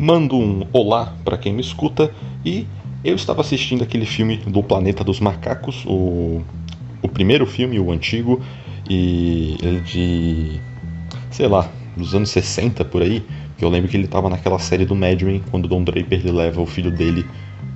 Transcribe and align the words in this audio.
Mando 0.00 0.34
um 0.34 0.66
olá 0.72 1.14
para 1.22 1.36
quem 1.36 1.52
me 1.52 1.60
escuta 1.60 2.10
e 2.42 2.66
eu 3.04 3.14
estava 3.14 3.42
assistindo 3.42 3.84
aquele 3.84 4.06
filme 4.06 4.38
do 4.38 4.62
Planeta 4.62 5.04
dos 5.04 5.20
Macacos, 5.20 5.84
o, 5.84 6.40
o 7.02 7.08
primeiro 7.10 7.44
filme, 7.44 7.78
o 7.78 7.90
antigo, 7.90 8.40
e 8.88 9.58
ele 9.62 9.80
de. 9.80 10.58
sei 11.30 11.46
lá, 11.48 11.70
dos 11.94 12.14
anos 12.14 12.30
60 12.30 12.82
por 12.86 13.02
aí, 13.02 13.22
que 13.58 13.62
eu 13.62 13.68
lembro 13.68 13.90
que 13.90 13.96
ele 13.98 14.06
estava 14.06 14.30
naquela 14.30 14.58
série 14.58 14.86
do 14.86 14.96
Mad 14.96 15.20
Men, 15.20 15.42
quando 15.50 15.66
o 15.66 15.68
Don 15.68 15.84
Draper 15.84 16.34
leva 16.34 16.62
o 16.62 16.66
filho 16.66 16.90
dele 16.90 17.26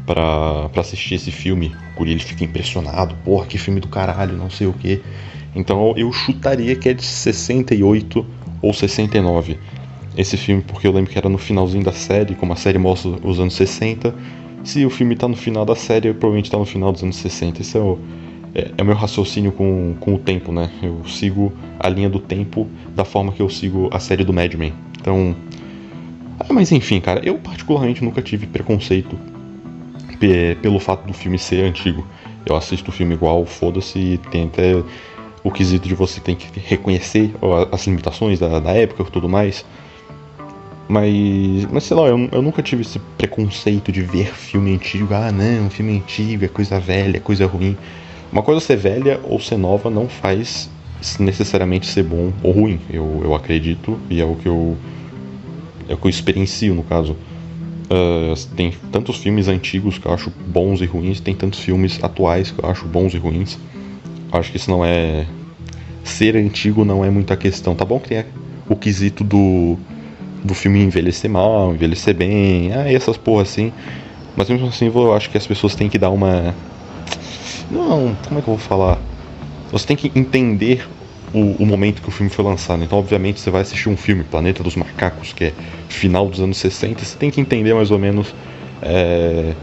pra 0.07 0.71
assistir 0.81 1.17
esse 1.17 1.31
filme. 1.31 1.77
O 1.93 1.99
Guri 1.99 2.13
ele 2.13 2.21
fica 2.21 2.43
impressionado, 2.43 3.15
porra, 3.23 3.45
que 3.45 3.59
filme 3.59 3.81
do 3.81 3.89
caralho, 3.89 4.35
não 4.35 4.49
sei 4.49 4.67
o 4.67 4.73
que. 4.73 5.03
Então 5.55 5.93
eu 5.95 6.11
chutaria 6.11 6.75
que 6.75 6.89
é 6.89 6.95
de 6.95 7.05
68 7.05 8.25
ou 8.63 8.73
69 8.73 9.59
esse 10.17 10.37
filme, 10.37 10.63
porque 10.63 10.87
eu 10.87 10.93
lembro 10.93 11.11
que 11.11 11.19
era 11.19 11.29
no 11.29 11.39
finalzinho 11.39 11.85
da 11.85 11.93
série, 11.93 12.35
como 12.35 12.53
a 12.53 12.57
série 12.57 12.79
mostra 12.79 13.11
os 13.23 13.41
anos 13.41 13.55
60. 13.55 14.15
Se 14.63 14.85
o 14.85 14.91
filme 14.91 15.17
tá 15.17 15.29
no 15.29 15.37
final 15.37 15.65
da 15.65 15.75
série, 15.75 16.13
provavelmente 16.13 16.51
tá 16.51 16.57
no 16.57 16.65
final 16.65 16.93
dos 16.93 17.03
anos 17.03 17.17
60. 17.17 17.61
Esse 17.61 17.77
é 17.77 17.81
o, 17.81 17.99
é, 18.55 18.71
é 18.79 18.83
o 18.83 18.85
meu 18.85 18.95
raciocínio 18.95 19.53
com, 19.53 19.95
com 20.01 20.15
o 20.15 20.19
tempo, 20.19 20.53
né? 20.53 20.71
Eu 20.83 21.03
sigo 21.07 21.53
a 21.79 21.89
linha 21.89 22.09
do 22.09 22.21
tempo 22.21 22.69
da 22.95 23.05
forma 23.05 23.33
que 23.33 23.43
eu 23.43 23.51
sigo 23.51 23.89
a 23.93 23.99
série 23.99 24.25
do 24.25 24.33
Mad 24.33 24.55
Men. 24.55 24.73
Então. 25.01 25.35
Ah, 26.41 26.53
mas 26.53 26.73
enfim, 26.73 27.01
cara, 27.01 27.21
eu 27.25 27.39
particularmente 27.39 28.03
nunca 28.03 28.21
tive 28.21 28.47
preconceito 28.47 29.17
pelo 30.63 30.79
fato 30.79 31.07
do 31.07 31.13
filme 31.13 31.39
ser 31.39 31.65
antigo. 31.65 32.07
Eu 32.47 32.57
assisto 32.57 32.91
o 32.91 32.93
filme 32.93 33.15
igual, 33.15 33.45
foda-se, 33.45 34.19
tem 34.31 34.47
até 34.47 34.83
o 35.43 35.51
quesito 35.51 35.87
de 35.87 35.95
você 35.95 36.21
tem 36.21 36.35
que 36.35 36.59
reconhecer 36.59 37.31
as 37.71 37.87
limitações 37.87 38.39
da, 38.39 38.59
da 38.59 38.73
época 38.73 39.03
e 39.03 39.11
tudo 39.11 39.29
mais. 39.29 39.65
Mas, 40.89 41.67
mas 41.71 41.85
sei 41.85 41.97
lá, 41.97 42.09
eu, 42.09 42.29
eu 42.31 42.43
nunca 42.43 42.63
tive 42.63 42.83
esse 42.83 42.99
preconceito 43.17 43.91
de 43.91 44.03
ver 44.03 44.35
filme 44.35 44.75
antigo. 44.75 45.15
Ah, 45.15 45.33
não, 45.33 45.71
filme 45.71 45.97
antigo 45.97 46.45
é 46.45 46.49
coisa 46.49 46.79
velha, 46.79 47.17
é 47.17 47.21
coisa 47.21 47.47
ruim. 47.47 47.77
Uma 48.31 48.43
coisa 48.43 48.61
ser 48.61 48.77
velha 48.77 49.21
ou 49.23 49.41
ser 49.41 49.57
nova 49.57 49.89
não 49.89 50.09
faz 50.09 50.71
necessariamente 51.19 51.87
ser 51.87 52.03
bom 52.03 52.33
ou 52.43 52.53
ruim. 52.53 52.81
Eu, 52.91 53.21
eu 53.25 53.35
acredito 53.35 53.99
e 54.11 54.21
é 54.21 54.25
o 54.25 54.35
que 54.37 54.47
eu 54.47 54.77
é 55.89 55.95
o 55.95 55.99
que 55.99 56.07
eu 56.07 56.11
experiencio 56.11 56.75
no 56.75 56.83
caso. 56.83 57.17
Uh, 57.85 58.35
tem 58.57 58.73
tantos 58.91 59.19
filmes 59.19 59.47
antigos 59.47 59.99
que 59.99 60.07
eu 60.07 60.13
acho 60.13 60.33
bons 60.47 60.81
e 60.81 60.87
ruins, 60.87 61.21
tem 61.21 61.35
tantos 61.35 61.61
filmes 61.61 62.03
atuais 62.03 62.51
que 62.51 62.63
eu 62.63 62.69
acho 62.69 62.87
bons 62.87 63.15
e 63.15 63.19
ruins. 63.19 63.59
Acho 64.33 64.51
que 64.51 64.57
isso 64.57 64.71
não 64.71 64.85
é 64.85 65.27
ser 66.03 66.37
antigo 66.37 66.85
não 66.85 67.05
é 67.05 67.11
muita 67.11 67.37
questão. 67.37 67.75
Tá 67.75 67.85
bom 67.85 67.99
que 67.99 68.09
tem 68.09 68.25
o 68.69 68.77
quesito 68.77 69.23
do 69.23 69.79
do 70.45 70.55
filme 70.55 70.83
envelhecer 70.83 71.31
mal, 71.31 71.75
envelhecer 71.75 72.15
bem, 72.15 72.71
ah, 72.73 72.93
essas 72.93 73.17
porra 73.17 73.43
assim. 73.43 73.73
Mas 74.37 74.51
mesmo 74.51 74.69
assim, 74.69 74.93
eu 74.95 75.15
acho 75.15 75.31
que 75.31 75.39
as 75.39 75.47
pessoas 75.47 75.75
têm 75.75 75.89
que 75.89 75.99
dar 75.99 76.11
uma. 76.11 76.55
Não, 77.71 78.15
como 78.27 78.39
é 78.39 78.43
que 78.43 78.49
eu 78.49 78.55
vou 78.55 78.59
falar? 78.59 78.99
Você 79.73 79.87
tem 79.87 79.97
que 79.97 80.13
entender 80.15 80.87
o, 81.33 81.63
o, 81.63 81.67
momento 81.67 82.03
que 82.03 82.09
o 82.09 82.13
filme 82.13 82.31
foi 82.31 82.45
lançado. 82.45 82.85
Então, 82.85 82.99
obviamente, 82.99 83.41
você 83.41 83.51
vai 83.51 83.63
assistir 83.63 83.89
um 83.89 83.97
filme, 83.97 84.23
Planeta 84.23 84.63
dos 84.63 84.77
Macacos, 84.77 85.33
que 85.33 85.45
é 85.45 85.53
final 85.89 86.29
dos 86.29 86.41
anos 86.41 86.59
60, 86.59 87.05
você 87.05 87.17
tem 87.17 87.31
que 87.31 87.41
entender 87.41 87.75
mais 87.75 87.91
ou 87.91 87.99
menos. 87.99 88.35
É, 88.83 89.55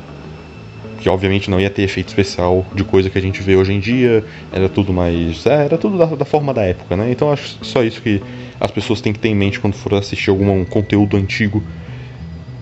que 1.02 1.09
obviamente 1.09 1.49
não 1.49 1.59
ia 1.59 1.69
ter 1.69 1.81
efeito 1.81 2.09
especial 2.09 2.63
de 2.73 2.83
coisa 2.83 3.09
que 3.09 3.17
a 3.17 3.21
gente 3.21 3.41
vê 3.41 3.55
hoje 3.55 3.73
em 3.73 3.80
dia, 3.80 4.23
era 4.52 4.69
tudo 4.69 4.94
mais. 4.94 5.45
É, 5.47 5.66
era 5.66 5.77
tudo 5.77 5.97
da, 5.97 6.05
da, 6.05 6.25
forma 6.25 6.53
da 6.53 6.61
época, 6.61 6.95
né? 6.95 7.11
Então 7.11 7.31
acho 7.31 7.58
só 7.63 7.83
isso 7.83 8.02
que 8.02 8.21
as 8.59 8.69
pessoas 8.69 9.02
têm 9.02 9.11
que 9.11 9.19
ter 9.19 9.30
em 9.30 9.35
mente 9.35 9.59
quando 9.59 9.73
for 9.73 9.95
assistir 9.95 10.30
algum 10.30 10.63
conteúdo 10.63 11.17
antigo. 11.17 11.63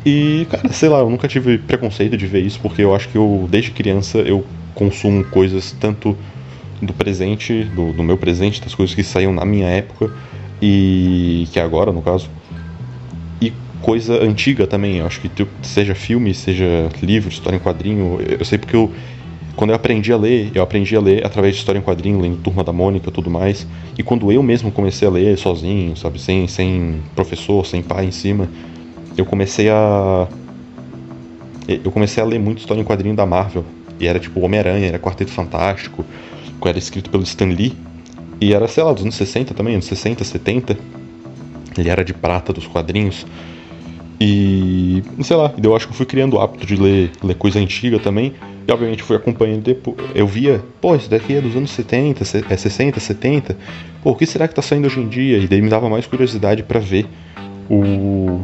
E, 0.05 0.47
cara, 0.49 0.71
sei 0.71 0.87
lá, 0.87 0.99
eu 0.99 1.09
nunca 1.09 1.27
tive 1.27 1.57
preconceito 1.57 2.15
de 2.15 2.25
ver 2.25 2.39
isso, 2.39 2.59
porque 2.61 2.81
eu 2.81 2.95
acho 2.95 3.09
que 3.09 3.17
eu, 3.17 3.47
desde 3.51 3.71
criança, 3.71 4.19
eu 4.19 4.45
consumo 4.73 5.25
coisas 5.25 5.75
tanto 5.77 6.17
do 6.81 6.93
presente, 6.93 7.65
do, 7.75 7.91
do 7.91 8.01
meu 8.01 8.17
presente, 8.17 8.61
das 8.61 8.73
coisas 8.73 8.95
que 8.95 9.03
saíam 9.03 9.33
na 9.33 9.43
minha 9.43 9.67
época, 9.67 10.09
e 10.61 11.45
que 11.51 11.59
agora, 11.59 11.91
no 11.91 12.01
caso, 12.01 12.29
coisa 13.81 14.23
antiga 14.23 14.67
também. 14.67 14.97
Eu 14.97 15.05
acho 15.05 15.21
que 15.21 15.29
seja 15.61 15.95
filme, 15.95 16.33
seja 16.33 16.89
livro, 17.01 17.29
história 17.29 17.57
em 17.57 17.59
quadrinho. 17.59 18.19
Eu 18.21 18.45
sei 18.45 18.57
porque 18.57 18.75
eu, 18.75 18.91
quando 19.55 19.71
eu 19.71 19.75
aprendi 19.75 20.11
a 20.13 20.17
ler, 20.17 20.51
eu 20.53 20.63
aprendi 20.63 20.95
a 20.95 20.99
ler 20.99 21.25
através 21.25 21.55
de 21.55 21.59
história 21.59 21.79
em 21.79 21.81
quadrinho, 21.81 22.19
lendo 22.19 22.37
Turma 22.37 22.63
da 22.63 22.71
Mônica 22.71 23.09
e 23.09 23.11
tudo 23.11 23.29
mais. 23.29 23.67
E 23.97 24.03
quando 24.03 24.31
eu 24.31 24.41
mesmo 24.41 24.71
comecei 24.71 25.07
a 25.07 25.11
ler 25.11 25.37
sozinho, 25.37 25.95
sabe, 25.97 26.19
sem, 26.19 26.47
sem 26.47 27.01
professor, 27.15 27.65
sem 27.65 27.81
pai 27.81 28.05
em 28.05 28.11
cima, 28.11 28.49
eu 29.17 29.25
comecei 29.25 29.69
a. 29.69 30.27
Eu 31.67 31.91
comecei 31.91 32.23
a 32.23 32.25
ler 32.25 32.39
muito 32.39 32.59
história 32.59 32.81
em 32.81 32.85
quadrinho 32.85 33.15
da 33.15 33.25
Marvel. 33.25 33.63
E 33.99 34.07
era 34.07 34.17
tipo 34.17 34.39
Homem-Aranha, 34.39 34.87
era 34.87 34.97
Quarteto 34.97 35.31
Fantástico, 35.31 36.05
era 36.65 36.77
escrito 36.77 37.09
pelo 37.09 37.23
Stan 37.23 37.45
Lee. 37.45 37.73
E 38.41 38.53
era, 38.53 38.67
sei 38.67 38.83
lá, 38.83 38.93
dos 38.93 39.03
anos 39.03 39.15
60 39.15 39.53
também, 39.53 39.73
anos 39.73 39.85
60, 39.85 40.23
70. 40.23 40.77
Ele 41.77 41.89
era 41.89 42.03
de 42.03 42.13
prata 42.13 42.53
dos 42.53 42.65
quadrinhos. 42.65 43.25
E 44.19 45.01
sei 45.21 45.37
lá, 45.37 45.53
eu 45.61 45.75
acho 45.75 45.87
que 45.87 45.93
fui 45.93 46.05
criando 46.05 46.35
o 46.35 46.41
hábito 46.41 46.65
de 46.65 46.75
ler, 46.75 47.11
ler 47.23 47.35
coisa 47.35 47.59
antiga 47.59 47.99
também. 47.99 48.33
E 48.67 48.71
obviamente 48.71 49.01
fui 49.01 49.15
acompanhando 49.15 49.63
depois. 49.63 49.97
Eu 50.13 50.27
via, 50.27 50.61
pô, 50.81 50.95
isso 50.95 51.09
daqui 51.09 51.35
é 51.35 51.41
dos 51.41 51.55
anos 51.55 51.71
70, 51.71 52.23
é 52.49 52.57
60, 52.57 52.99
70. 52.99 53.57
Pô, 54.03 54.11
o 54.11 54.15
que 54.15 54.25
será 54.25 54.47
que 54.47 54.53
tá 54.53 54.61
saindo 54.61 54.85
hoje 54.85 54.99
em 54.99 55.07
dia? 55.07 55.37
E 55.37 55.47
daí 55.47 55.61
me 55.61 55.69
dava 55.69 55.89
mais 55.89 56.05
curiosidade 56.05 56.63
para 56.63 56.79
ver 56.79 57.05
o 57.69 58.41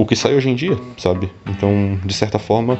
o 0.00 0.06
que 0.06 0.16
sai 0.16 0.34
hoje 0.34 0.48
em 0.48 0.54
dia, 0.54 0.78
sabe? 0.96 1.30
Então, 1.46 1.98
de 2.02 2.14
certa 2.14 2.38
forma, 2.38 2.78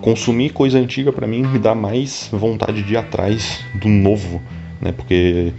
consumir 0.00 0.50
coisa 0.50 0.78
antiga 0.78 1.12
para 1.12 1.26
mim 1.26 1.42
me 1.42 1.58
dá 1.58 1.74
mais 1.74 2.28
vontade 2.32 2.84
de 2.84 2.92
ir 2.92 2.96
atrás 2.96 3.64
do 3.74 3.88
novo, 3.88 4.40
né? 4.80 4.92
Porque 4.92 5.52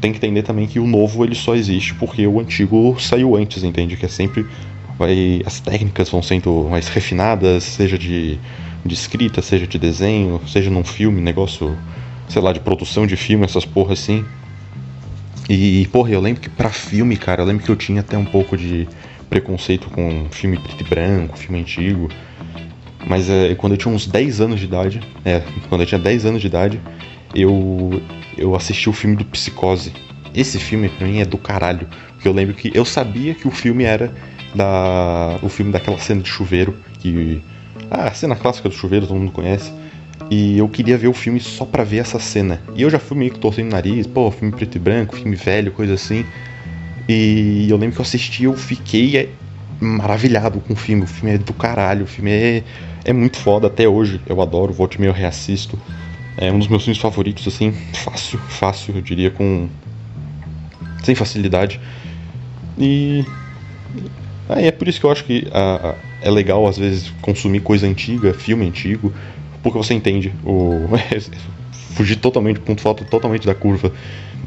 tem 0.00 0.12
que 0.12 0.18
entender 0.18 0.42
também 0.42 0.66
que 0.66 0.78
o 0.78 0.86
novo 0.86 1.24
ele 1.24 1.34
só 1.34 1.54
existe 1.54 1.94
porque 1.94 2.26
o 2.26 2.40
antigo 2.40 2.96
saiu 3.00 3.36
antes, 3.36 3.62
entende? 3.62 3.96
Que 3.96 4.06
é 4.06 4.08
sempre 4.08 4.46
vai 4.98 5.42
as 5.44 5.60
técnicas 5.60 6.08
vão 6.10 6.22
sendo 6.22 6.68
mais 6.70 6.88
refinadas, 6.88 7.64
seja 7.64 7.98
de, 7.98 8.38
de 8.84 8.94
escrita, 8.94 9.40
seja 9.42 9.66
de 9.66 9.78
desenho, 9.78 10.40
seja 10.46 10.70
num 10.70 10.84
filme, 10.84 11.20
negócio, 11.20 11.76
sei 12.28 12.42
lá, 12.42 12.52
de 12.52 12.60
produção 12.60 13.06
de 13.06 13.16
filme, 13.16 13.44
essas 13.44 13.64
porra 13.64 13.94
assim. 13.94 14.24
E, 15.48 15.86
porra, 15.92 16.10
eu 16.10 16.20
lembro 16.20 16.40
que 16.40 16.48
pra 16.48 16.70
filme, 16.70 17.16
cara, 17.16 17.42
eu 17.42 17.46
lembro 17.46 17.64
que 17.64 17.70
eu 17.70 17.76
tinha 17.76 18.00
até 18.00 18.16
um 18.16 18.24
pouco 18.24 18.56
de 18.56 18.86
preconceito 19.28 19.88
com 19.90 20.26
filme 20.30 20.58
preto 20.58 20.82
e 20.82 20.84
branco, 20.84 21.36
filme 21.36 21.60
antigo. 21.60 22.08
Mas 23.06 23.28
é, 23.28 23.54
quando 23.56 23.72
eu 23.72 23.76
tinha 23.76 23.92
uns 23.92 24.06
10 24.06 24.40
anos 24.40 24.60
de 24.60 24.66
idade, 24.66 25.00
é, 25.24 25.42
quando 25.68 25.80
eu 25.80 25.86
tinha 25.86 25.98
10 25.98 26.26
anos 26.26 26.40
de 26.40 26.46
idade, 26.46 26.80
eu, 27.34 28.02
eu 28.36 28.54
assisti 28.54 28.88
o 28.88 28.92
filme 28.92 29.16
do 29.16 29.24
Psicose. 29.24 29.92
Esse 30.34 30.58
filme 30.58 30.88
pra 30.88 31.06
mim 31.06 31.20
é 31.20 31.24
do 31.24 31.38
caralho. 31.38 31.86
Porque 32.14 32.28
eu 32.28 32.32
lembro 32.32 32.54
que 32.54 32.70
eu 32.74 32.84
sabia 32.84 33.34
que 33.34 33.46
o 33.46 33.50
filme 33.50 33.84
era 33.84 34.12
da. 34.54 35.38
o 35.42 35.48
filme 35.48 35.72
daquela 35.72 35.98
cena 35.98 36.22
de 36.22 36.28
chuveiro. 36.28 36.76
Que. 36.98 37.42
Ah, 37.90 38.04
a 38.04 38.14
cena 38.14 38.34
clássica 38.34 38.68
do 38.68 38.74
chuveiro, 38.74 39.06
todo 39.06 39.18
mundo 39.18 39.32
conhece. 39.32 39.72
E 40.30 40.56
eu 40.56 40.68
queria 40.68 40.96
ver 40.96 41.08
o 41.08 41.12
filme 41.12 41.40
só 41.40 41.64
pra 41.64 41.84
ver 41.84 41.98
essa 41.98 42.18
cena. 42.18 42.60
E 42.74 42.82
eu 42.82 42.88
já 42.88 42.98
fui 42.98 43.16
meio 43.16 43.32
que 43.32 43.38
torcendo 43.38 43.68
o 43.68 43.72
nariz, 43.72 44.06
pô, 44.06 44.30
filme 44.30 44.54
preto 44.54 44.76
e 44.76 44.78
branco, 44.78 45.16
filme 45.16 45.36
velho, 45.36 45.72
coisa 45.72 45.94
assim. 45.94 46.24
E 47.08 47.66
eu 47.68 47.76
lembro 47.76 47.96
que 47.96 48.00
eu 48.00 48.04
assisti 48.04 48.44
eu 48.44 48.54
fiquei 48.54 49.16
é, 49.18 49.28
maravilhado 49.80 50.60
com 50.60 50.72
o 50.72 50.76
filme. 50.76 51.02
O 51.02 51.06
filme 51.06 51.34
é 51.34 51.38
do 51.38 51.52
caralho, 51.52 52.04
o 52.04 52.06
filme 52.06 52.30
é, 52.30 52.62
é 53.04 53.12
muito 53.12 53.36
foda 53.36 53.66
até 53.66 53.86
hoje. 53.86 54.20
Eu 54.26 54.40
adoro, 54.40 54.72
volte 54.72 55.00
meio 55.00 55.12
reassisto. 55.12 55.78
É 56.36 56.50
um 56.50 56.58
dos 56.58 56.68
meus 56.68 56.84
filmes 56.84 57.00
favoritos, 57.00 57.46
assim, 57.46 57.72
fácil, 57.92 58.38
fácil, 58.38 58.96
eu 58.96 59.02
diria, 59.02 59.30
com. 59.30 59.68
sem 61.04 61.14
facilidade. 61.14 61.78
E. 62.78 63.24
é 64.48 64.70
por 64.70 64.88
isso 64.88 64.98
que 64.98 65.06
eu 65.06 65.10
acho 65.10 65.24
que 65.24 65.46
a, 65.52 65.90
a, 65.90 65.94
é 66.22 66.30
legal, 66.30 66.66
às 66.66 66.78
vezes, 66.78 67.12
consumir 67.20 67.60
coisa 67.60 67.86
antiga, 67.86 68.32
filme 68.32 68.66
antigo, 68.66 69.12
porque 69.62 69.78
você 69.78 69.94
entende 69.94 70.32
o. 70.44 70.88
fugir 71.94 72.16
totalmente, 72.16 72.60
ponto 72.60 72.80
falta 72.80 73.04
totalmente 73.04 73.46
da 73.46 73.54
curva. 73.54 73.92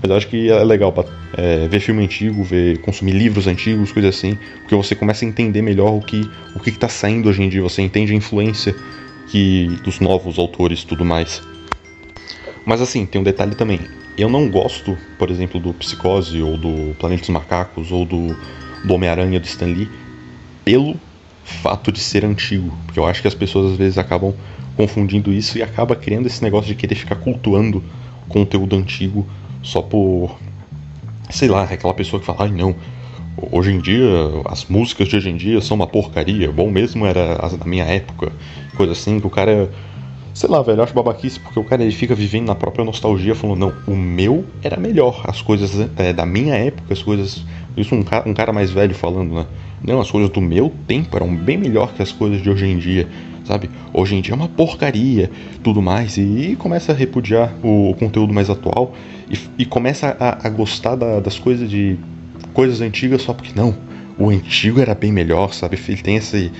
Mas 0.02 0.10
eu 0.10 0.18
acho 0.18 0.28
que 0.28 0.52
é 0.52 0.64
legal 0.64 0.92
pra, 0.92 1.06
é, 1.38 1.68
ver 1.68 1.80
filme 1.80 2.04
antigo, 2.04 2.44
ver, 2.44 2.80
consumir 2.82 3.14
livros 3.14 3.48
antigos, 3.48 3.92
coisas 3.92 4.16
assim, 4.16 4.38
porque 4.60 4.76
você 4.76 4.96
começa 4.96 5.24
a 5.24 5.28
entender 5.28 5.62
melhor 5.62 5.92
o 5.92 6.02
que 6.02 6.30
o 6.56 6.60
que 6.60 6.70
está 6.70 6.90
saindo 6.90 7.30
hoje 7.30 7.44
em 7.44 7.50
dia, 7.50 7.62
você 7.62 7.82
entende 7.82 8.12
a 8.12 8.16
influência 8.16 8.76
que 9.28 9.68
dos 9.84 10.00
novos 10.00 10.38
autores 10.38 10.84
tudo 10.84 11.06
mais. 11.06 11.42
Mas 12.66 12.82
assim, 12.82 13.06
tem 13.06 13.22
um 13.22 13.24
detalhe 13.24 13.56
também. 13.56 13.80
Eu 14.18 14.30
não 14.30 14.50
gosto, 14.50 14.98
por 15.20 15.30
exemplo, 15.30 15.60
do 15.60 15.74
Psicose 15.74 16.42
ou 16.42 16.58
do 16.58 16.96
Planeta 16.96 17.22
dos 17.22 17.30
Macacos 17.30 17.92
ou 17.92 18.06
do, 18.06 18.36
do 18.84 18.94
Homem-Aranha 18.94 19.40
do 19.40 19.46
Stan 19.46 19.66
Lee 19.66 19.90
pelo 20.64 20.96
fato 21.44 21.92
de 21.92 22.00
ser 22.00 22.26
antigo. 22.26 22.76
Porque 22.86 23.00
eu 23.00 23.06
acho 23.06 23.22
que 23.22 23.28
as 23.28 23.36
pessoas 23.36 23.74
às 23.74 23.78
vezes 23.78 23.98
acabam 23.98 24.34
confundindo 24.76 25.32
isso 25.32 25.58
e 25.58 25.64
acaba 25.64 25.96
criando 25.96 26.28
esse 26.28 26.44
negócio 26.44 26.68
de 26.68 26.76
querer 26.76 26.96
ficar 26.96 27.16
cultuando 27.16 27.84
conteúdo 28.28 28.76
antigo 28.76 29.28
só 29.62 29.82
por. 29.82 30.38
Sei 31.30 31.48
lá, 31.48 31.64
aquela 31.64 31.94
pessoa 31.94 32.20
que 32.20 32.26
fala, 32.26 32.44
ai 32.44 32.52
não, 32.52 32.76
hoje 33.52 33.72
em 33.72 33.80
dia, 33.80 34.08
as 34.46 34.66
músicas 34.66 35.08
de 35.08 35.16
hoje 35.16 35.30
em 35.30 35.38
dia 35.38 35.62
são 35.62 35.76
uma 35.76 35.88
porcaria. 35.88 36.52
Bom 36.52 36.70
mesmo 36.70 37.06
era 37.06 37.36
as 37.44 37.56
da 37.56 37.66
minha 37.66 37.84
época, 37.86 38.32
coisa 38.76 38.94
assim, 38.94 39.20
que 39.20 39.28
o 39.28 39.30
cara. 39.30 39.70
Sei 40.36 40.50
lá, 40.50 40.62
velho, 40.62 40.80
eu 40.80 40.84
acho 40.84 40.94
babaquice 40.94 41.40
porque 41.40 41.58
o 41.58 41.64
cara 41.64 41.82
ele 41.82 41.94
fica 41.94 42.14
vivendo 42.14 42.48
na 42.48 42.56
própria 42.56 42.84
nostalgia, 42.84 43.34
falando, 43.34 43.58
não, 43.58 43.74
o 43.88 43.96
meu 43.96 44.44
era 44.62 44.76
melhor, 44.76 45.22
as 45.24 45.42
coisas 45.42 45.90
é, 45.96 46.12
da 46.12 46.26
minha 46.26 46.54
época, 46.56 46.92
as 46.92 47.02
coisas. 47.02 47.42
Isso 47.78 47.96
um 47.96 48.04
cara, 48.04 48.30
um 48.30 48.34
cara 48.34 48.52
mais 48.52 48.70
velho 48.70 48.94
falando, 48.94 49.34
né? 49.34 49.46
Não, 49.82 50.02
as 50.02 50.12
coisas 50.12 50.30
do 50.30 50.42
meu 50.42 50.74
tempo 50.86 51.16
eram 51.16 51.34
bem 51.34 51.58
melhor 51.58 51.94
que 51.94 52.02
as 52.02 52.12
coisas 52.12 52.44
de 52.44 52.50
hoje 52.50 52.66
em 52.66 52.78
dia, 52.78 53.08
sabe? 53.46 53.70
Hoje 53.94 54.16
em 54.16 54.20
dia 54.20 54.34
é 54.34 54.36
uma 54.36 54.50
porcaria, 54.50 55.32
tudo 55.64 55.82
mais, 55.82 56.18
e, 56.18 56.58
começa 56.60 56.92
a 56.92 56.96
repudiar 56.96 57.54
o, 57.64 57.96
conteúdo 57.98 58.34
mais 58.34 58.50
atual 58.50 58.94
e, 59.32 59.40
e 59.60 59.66
começa 59.66 60.18
a, 60.20 60.46
a 60.46 60.50
gostar 60.50 60.98
da, 60.98 61.22
das 61.22 61.40
coisas 61.40 61.70
de 61.70 61.98
coisas 62.54 62.82
antigas 62.82 63.22
só 63.22 63.34
porque 63.34 63.54
não, 63.56 63.74
o 64.20 64.30
antigo 64.30 64.82
era 64.82 64.94
bem 64.94 65.14
melhor, 65.14 65.54
sabe? 65.54 65.80
Ele 65.88 66.02
tem 66.02 66.18
esse, 66.18 66.52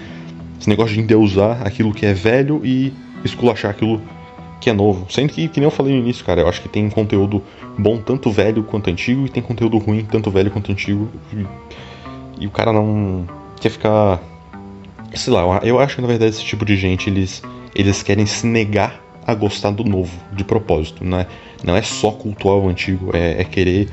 esse 0.58 0.70
negócio 0.70 0.94
de 0.94 1.02
endeusar 1.02 1.62
aquilo 1.68 1.94
que 1.94 2.06
é 2.06 2.14
velho 2.14 2.62
e 2.64 2.94
esculachar 3.28 3.72
aquilo 3.72 4.02
que 4.60 4.70
é 4.70 4.74
novo. 4.74 5.06
Sendo 5.12 5.32
que, 5.32 5.48
que 5.48 5.60
nem 5.60 5.66
eu 5.66 5.72
falei 5.72 5.94
no 5.94 6.00
início, 6.00 6.26
cara, 6.26 6.42
eu 6.42 6.48
acho 6.48 6.62
que 6.62 6.70
tem 6.70 6.90
conteúdo 6.90 7.44
bom 7.78 7.98
tanto 7.98 8.32
velho 8.32 8.64
quanto 8.64 8.90
antigo 8.90 9.26
e 9.26 9.30
tem 9.30 9.44
conteúdo 9.44 9.78
ruim 9.78 10.06
tanto 10.06 10.32
velho 10.32 10.50
quanto 10.52 10.72
antigo. 10.72 11.10
E, 11.34 12.44
e 12.44 12.48
o 12.48 12.52
cara 12.52 12.72
não 12.72 13.28
quer 13.60 13.70
ficar. 13.70 14.22
Sei 15.14 15.32
lá, 15.32 15.60
eu 15.64 15.80
acho 15.80 15.96
que 15.96 16.02
na 16.02 16.08
verdade 16.08 16.32
esse 16.32 16.44
tipo 16.44 16.66
de 16.66 16.76
gente 16.76 17.10
eles, 17.10 17.42
eles 17.74 18.04
querem 18.04 18.26
se 18.26 18.46
negar 18.46 19.02
a 19.26 19.34
gostar 19.34 19.72
do 19.72 19.84
novo, 19.84 20.12
de 20.34 20.44
propósito. 20.44 21.04
Não 21.04 21.20
é, 21.20 21.28
não 21.64 21.76
é 21.76 21.82
só 21.82 22.12
cultuar 22.12 22.58
o 22.58 22.68
antigo, 22.68 23.12
é, 23.14 23.42
é 23.42 23.44
querer 23.44 23.88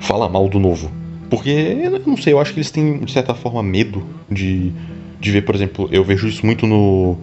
falar 0.00 0.28
mal 0.28 0.48
do 0.48 0.58
novo. 0.58 0.90
Porque, 1.28 1.50
eu 1.50 1.98
não 2.06 2.16
sei, 2.16 2.32
eu 2.32 2.40
acho 2.40 2.52
que 2.52 2.58
eles 2.58 2.70
têm, 2.70 3.00
de 3.00 3.12
certa 3.12 3.34
forma, 3.34 3.62
medo 3.62 4.04
de, 4.30 4.72
de 5.20 5.30
ver, 5.30 5.42
por 5.42 5.54
exemplo, 5.54 5.88
eu 5.92 6.02
vejo 6.02 6.26
isso 6.26 6.44
muito 6.46 6.66
no 6.66 7.18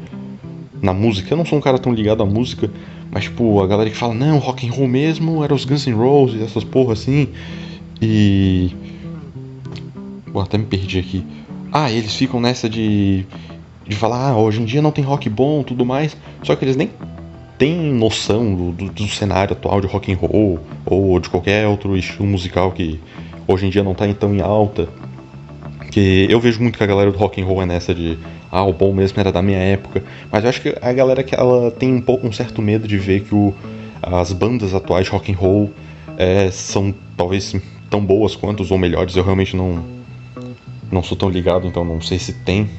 na 0.85 0.93
música. 0.93 1.33
Eu 1.33 1.37
não 1.37 1.45
sou 1.45 1.57
um 1.57 1.61
cara 1.61 1.77
tão 1.77 1.93
ligado 1.93 2.23
à 2.23 2.25
música, 2.25 2.69
mas, 3.11 3.25
tipo, 3.25 3.61
a 3.61 3.67
galera 3.67 3.89
que 3.89 3.97
fala, 3.97 4.13
não, 4.13 4.37
rock 4.37 4.67
and 4.67 4.71
roll 4.71 4.87
mesmo 4.87 5.43
era 5.43 5.53
os 5.53 5.65
Guns 5.65 5.85
N' 5.85 5.93
Roses, 5.93 6.41
essas 6.41 6.63
porra 6.63 6.93
assim. 6.93 7.29
E. 8.01 8.71
Pô, 10.31 10.39
até 10.39 10.57
me 10.57 10.65
perdi 10.65 10.99
aqui. 10.99 11.25
Ah, 11.71 11.91
eles 11.91 12.15
ficam 12.15 12.39
nessa 12.39 12.69
de. 12.69 13.25
de 13.85 13.95
falar, 13.95 14.29
ah, 14.29 14.37
hoje 14.37 14.61
em 14.61 14.65
dia 14.65 14.81
não 14.81 14.91
tem 14.91 15.03
rock 15.03 15.29
bom 15.29 15.63
tudo 15.63 15.85
mais. 15.85 16.15
Só 16.43 16.55
que 16.55 16.63
eles 16.63 16.75
nem 16.75 16.89
têm 17.57 17.93
noção 17.93 18.53
do, 18.53 18.71
do, 18.71 18.91
do 18.91 19.07
cenário 19.07 19.53
atual 19.53 19.81
de 19.81 19.87
rock 19.87 20.11
and 20.11 20.17
roll 20.17 20.59
ou 20.85 21.19
de 21.19 21.29
qualquer 21.29 21.67
outro 21.67 21.97
estilo 21.97 22.27
musical 22.27 22.71
que 22.71 22.99
hoje 23.47 23.65
em 23.65 23.69
dia 23.69 23.83
não 23.83 23.93
tá 23.93 24.05
tão 24.13 24.35
em 24.35 24.41
alta. 24.41 24.87
Que 25.91 26.27
eu 26.29 26.39
vejo 26.39 26.61
muito 26.61 26.77
que 26.77 26.83
a 26.83 26.87
galera 26.87 27.11
do 27.11 27.17
rock 27.17 27.41
and 27.41 27.45
roll 27.45 27.61
é 27.61 27.65
nessa 27.65 27.93
de 27.93 28.17
ah, 28.51 28.63
o 28.63 28.73
bom 28.73 28.93
mesmo 28.93 29.19
era 29.19 29.31
da 29.31 29.41
minha 29.41 29.57
época. 29.57 30.03
Mas 30.31 30.43
eu 30.43 30.49
acho 30.49 30.61
que 30.61 30.75
a 30.81 30.93
galera 30.93 31.23
que 31.23 31.35
ela 31.35 31.71
tem 31.71 31.93
um 31.93 32.01
pouco 32.01 32.27
um 32.27 32.31
certo 32.31 32.61
medo 32.61 32.87
de 32.87 32.97
ver 32.97 33.21
que 33.21 33.33
o, 33.33 33.53
as 34.01 34.31
bandas 34.31 34.73
atuais 34.73 35.05
de 35.05 35.11
rock 35.11 35.31
and 35.31 35.35
roll 35.35 35.71
é, 36.17 36.49
são 36.51 36.93
talvez 37.17 37.55
tão 37.89 38.03
boas 38.05 38.35
quanto 38.35 38.65
ou 38.69 38.77
melhores. 38.77 39.15
Eu 39.15 39.23
realmente 39.23 39.55
não 39.55 39.83
não 40.91 41.01
sou 41.01 41.17
tão 41.17 41.29
ligado, 41.29 41.67
então 41.67 41.83
não 41.83 41.99
sei 41.99 42.19
se 42.19 42.33
tem. 42.33 42.69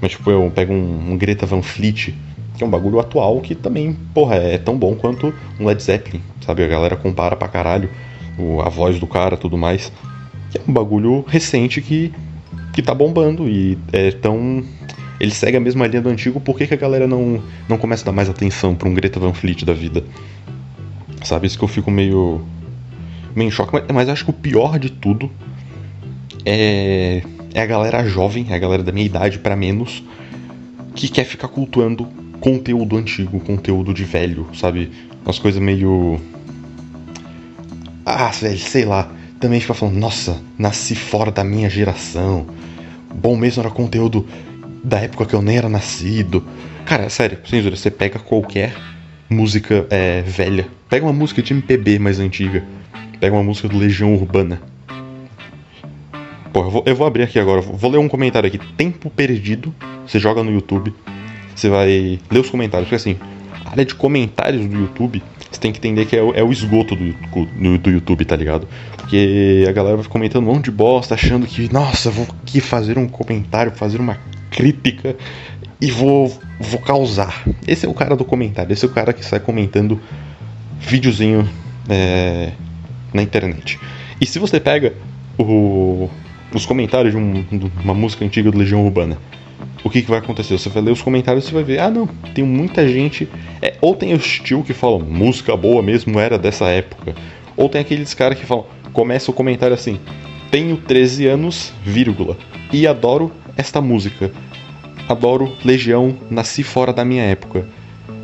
Mas 0.00 0.12
tipo, 0.12 0.30
eu 0.30 0.50
pego 0.54 0.72
um, 0.72 1.12
um 1.12 1.16
Greta 1.16 1.46
Van 1.46 1.62
Fleet, 1.62 2.14
que 2.56 2.62
é 2.62 2.66
um 2.66 2.70
bagulho 2.70 3.00
atual 3.00 3.40
que 3.40 3.54
também, 3.54 3.96
porra, 4.12 4.36
é 4.36 4.58
tão 4.58 4.76
bom 4.76 4.94
quanto 4.94 5.32
um 5.58 5.66
Led 5.66 5.82
Zeppelin, 5.82 6.20
sabe? 6.44 6.64
A 6.64 6.68
galera 6.68 6.96
compara 6.96 7.36
pra 7.36 7.48
caralho 7.48 7.88
o, 8.38 8.60
a 8.60 8.68
voz 8.68 8.98
do 8.98 9.06
cara 9.06 9.36
tudo 9.36 9.56
mais. 9.56 9.92
Que 10.50 10.58
é 10.58 10.60
um 10.68 10.72
bagulho 10.72 11.24
recente 11.26 11.80
que, 11.80 12.12
que 12.72 12.82
tá 12.82 12.94
bombando 12.94 13.48
e 13.48 13.78
é 13.92 14.10
tão. 14.10 14.64
Ele 15.20 15.30
segue 15.30 15.56
a 15.56 15.60
mesma 15.60 15.86
linha 15.86 16.02
do 16.02 16.08
antigo, 16.08 16.40
por 16.40 16.56
que, 16.56 16.66
que 16.66 16.74
a 16.74 16.76
galera 16.76 17.06
não, 17.06 17.42
não 17.68 17.78
começa 17.78 18.02
a 18.02 18.06
dar 18.06 18.12
mais 18.12 18.28
atenção 18.28 18.74
pra 18.74 18.88
um 18.88 18.94
Greta 18.94 19.20
Van 19.20 19.32
Fleet 19.32 19.64
da 19.64 19.72
vida? 19.72 20.02
Sabe, 21.22 21.46
isso 21.46 21.56
que 21.56 21.64
eu 21.64 21.68
fico 21.68 21.90
meio. 21.90 22.40
meio 23.34 23.48
em 23.48 23.50
choque. 23.50 23.72
Mas, 23.72 23.84
mas 23.92 24.08
acho 24.08 24.24
que 24.24 24.30
o 24.30 24.34
pior 24.34 24.78
de 24.78 24.90
tudo 24.90 25.30
é, 26.44 27.22
é 27.54 27.60
a 27.60 27.66
galera 27.66 28.04
jovem, 28.04 28.46
é 28.50 28.54
a 28.54 28.58
galera 28.58 28.82
da 28.82 28.90
minha 28.90 29.06
idade 29.06 29.38
para 29.38 29.54
menos, 29.54 30.02
que 30.94 31.08
quer 31.08 31.24
ficar 31.24 31.48
cultuando 31.48 32.08
conteúdo 32.40 32.96
antigo, 32.96 33.38
conteúdo 33.38 33.94
de 33.94 34.02
velho, 34.02 34.48
sabe? 34.54 34.90
Umas 35.24 35.38
coisas 35.38 35.62
meio 35.62 36.20
ah, 38.04 38.30
velho, 38.30 38.58
sei 38.58 38.84
lá. 38.84 39.10
Também 39.38 39.60
fica 39.60 39.74
falando, 39.74 39.96
nossa, 39.96 40.40
nasci 40.58 40.94
fora 40.94 41.30
da 41.30 41.44
minha 41.44 41.70
geração. 41.70 42.46
Bom 43.14 43.36
mesmo 43.36 43.62
era 43.62 43.70
conteúdo 43.70 44.26
da 44.82 44.98
época 44.98 45.26
que 45.26 45.34
eu 45.34 45.42
nem 45.42 45.56
era 45.56 45.68
nascido. 45.68 46.44
Cara, 46.84 47.08
sério, 47.08 47.38
censura, 47.44 47.76
você 47.76 47.90
pega 47.90 48.18
qualquer 48.18 48.74
música 49.28 49.86
é, 49.90 50.22
velha. 50.22 50.66
Pega 50.88 51.06
uma 51.06 51.12
música 51.12 51.42
de 51.42 51.52
MPB 51.52 51.98
mais 51.98 52.18
antiga. 52.18 52.64
Pega 53.20 53.34
uma 53.34 53.42
música 53.42 53.68
do 53.68 53.78
Legião 53.78 54.14
Urbana. 54.14 54.60
Pô, 56.52 56.60
eu 56.60 56.70
vou, 56.70 56.82
eu 56.86 56.96
vou 56.96 57.06
abrir 57.06 57.22
aqui 57.22 57.38
agora. 57.38 57.60
Vou 57.60 57.90
ler 57.90 57.98
um 57.98 58.08
comentário 58.08 58.46
aqui. 58.46 58.58
Tempo 58.76 59.08
perdido. 59.08 59.74
Você 60.06 60.18
joga 60.18 60.42
no 60.42 60.50
YouTube. 60.50 60.92
Você 61.54 61.68
vai 61.68 62.18
ler 62.30 62.40
os 62.40 62.50
comentários. 62.50 62.88
Porque 62.88 62.96
assim, 62.96 63.16
a 63.64 63.70
área 63.70 63.84
de 63.84 63.94
comentários 63.94 64.66
do 64.66 64.76
YouTube 64.76 65.22
você 65.52 65.60
tem 65.60 65.72
que 65.72 65.78
entender 65.78 66.06
que 66.06 66.16
é 66.16 66.22
o, 66.22 66.34
é 66.34 66.42
o 66.42 66.50
esgoto 66.50 66.96
do, 66.96 67.12
do, 67.12 67.78
do, 67.78 67.90
YouTube, 67.90 68.24
tá 68.24 68.34
ligado? 68.34 68.66
Porque 68.96 69.64
a 69.68 69.72
galera 69.72 69.96
vai 69.96 70.06
comentando 70.06 70.48
um 70.48 70.54
monte 70.54 70.64
de 70.64 70.70
bosta, 70.70 71.14
achando 71.14 71.46
que, 71.46 71.72
nossa, 71.72 72.10
vou 72.10 72.26
aqui 72.42 72.60
fazer 72.60 72.98
um 72.98 73.06
comentário, 73.06 73.72
fazer 73.72 74.00
uma 74.00 74.18
crítica 74.50 75.14
e 75.80 75.90
vou, 75.90 76.32
vou 76.58 76.80
causar. 76.80 77.44
Esse 77.66 77.84
é 77.84 77.88
o 77.88 77.94
cara 77.94 78.16
do 78.16 78.24
comentário, 78.24 78.72
esse 78.72 78.84
é 78.84 78.88
o 78.88 78.90
cara 78.90 79.12
que 79.12 79.24
sai 79.24 79.40
comentando 79.40 80.00
videozinho 80.80 81.48
é, 81.88 82.52
na 83.12 83.22
internet. 83.22 83.78
E 84.20 84.26
se 84.26 84.38
você 84.38 84.58
pega 84.58 84.94
o, 85.38 86.08
os 86.54 86.64
comentários 86.64 87.12
de, 87.12 87.18
um, 87.18 87.42
de 87.42 87.70
uma 87.84 87.94
música 87.94 88.24
antiga 88.24 88.50
do 88.50 88.58
Legião 88.58 88.84
Urbana 88.84 89.18
o 89.84 89.90
que, 89.90 90.02
que 90.02 90.10
vai 90.10 90.18
acontecer? 90.18 90.58
Você 90.58 90.68
vai 90.68 90.82
ler 90.82 90.92
os 90.92 91.02
comentários 91.02 91.48
e 91.48 91.52
vai 91.52 91.64
ver, 91.64 91.80
ah 91.80 91.90
não, 91.90 92.06
tem 92.34 92.44
muita 92.44 92.86
gente. 92.86 93.28
É, 93.60 93.74
ou 93.80 93.94
tem 93.94 94.12
o 94.12 94.16
estilo 94.16 94.62
que 94.62 94.72
falam, 94.72 95.00
música 95.00 95.56
boa 95.56 95.82
mesmo 95.82 96.18
era 96.20 96.38
dessa 96.38 96.66
época. 96.66 97.14
Ou 97.56 97.68
tem 97.68 97.80
aqueles 97.80 98.14
caras 98.14 98.38
que 98.38 98.46
falam, 98.46 98.66
começa 98.92 99.30
o 99.30 99.34
comentário 99.34 99.74
assim, 99.74 99.98
tenho 100.50 100.76
13 100.76 101.26
anos, 101.26 101.72
vírgula, 101.84 102.36
e 102.72 102.86
adoro 102.86 103.32
esta 103.56 103.80
música. 103.80 104.30
Adoro 105.08 105.52
Legião, 105.64 106.16
nasci 106.30 106.62
fora 106.62 106.92
da 106.92 107.04
minha 107.04 107.24
época. 107.24 107.66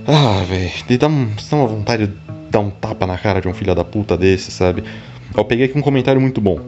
Ah, 0.06 0.42
velho, 0.48 0.70
dá, 0.98 1.08
dá 1.08 1.56
uma 1.56 1.66
vontade 1.66 2.06
de 2.06 2.12
dar 2.50 2.60
um 2.60 2.70
tapa 2.70 3.06
na 3.06 3.18
cara 3.18 3.40
de 3.40 3.48
um 3.48 3.52
filho 3.52 3.74
da 3.74 3.84
puta 3.84 4.16
desse, 4.16 4.50
sabe? 4.50 4.82
Eu 5.36 5.44
peguei 5.44 5.66
aqui 5.66 5.76
um 5.76 5.82
comentário 5.82 6.20
muito 6.20 6.40
bom. 6.40 6.60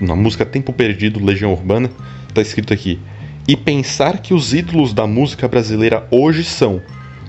Na 0.00 0.14
música 0.14 0.44
Tempo 0.44 0.72
Perdido, 0.72 1.24
Legião 1.24 1.52
Urbana, 1.52 1.90
tá 2.32 2.42
escrito 2.42 2.72
aqui: 2.72 3.00
e 3.46 3.56
pensar 3.56 4.18
que 4.18 4.32
os 4.32 4.54
ídolos 4.54 4.92
da 4.92 5.06
música 5.06 5.46
brasileira 5.46 6.06
hoje 6.10 6.44
são 6.44 6.80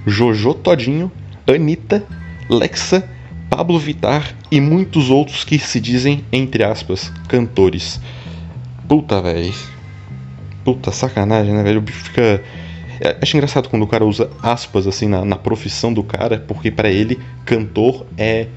Jojo 0.06 0.54
Todinho, 0.54 1.12
Anitta, 1.48 2.04
Lexa, 2.50 3.08
Pablo 3.50 3.78
Vittar 3.80 4.36
e 4.52 4.62
muitos 4.62 5.10
outros 5.10 5.44
que 5.44 5.60
se 5.60 5.80
dizem, 5.80 6.24
entre 6.32 6.64
aspas, 6.64 7.12
cantores. 7.28 8.00
Puta, 8.88 9.22
velho. 9.22 9.54
Puta 10.64 10.92
sacanagem, 10.92 11.54
né, 11.54 11.64
velho? 11.64 11.80
O 11.80 11.82
bicho 11.82 12.04
fica. 12.04 12.44
É, 13.00 13.18
acho 13.22 13.36
engraçado 13.36 13.68
quando 13.68 13.84
o 13.84 13.88
cara 13.88 14.06
usa 14.06 14.30
aspas 14.42 14.88
assim 14.88 15.08
na, 15.08 15.26
na 15.26 15.36
profissão 15.36 15.94
do 15.94 16.02
cara, 16.04 16.44
porque 16.48 16.72
para 16.72 16.90
ele, 16.90 17.20
cantor 17.46 18.06
é. 18.18 18.48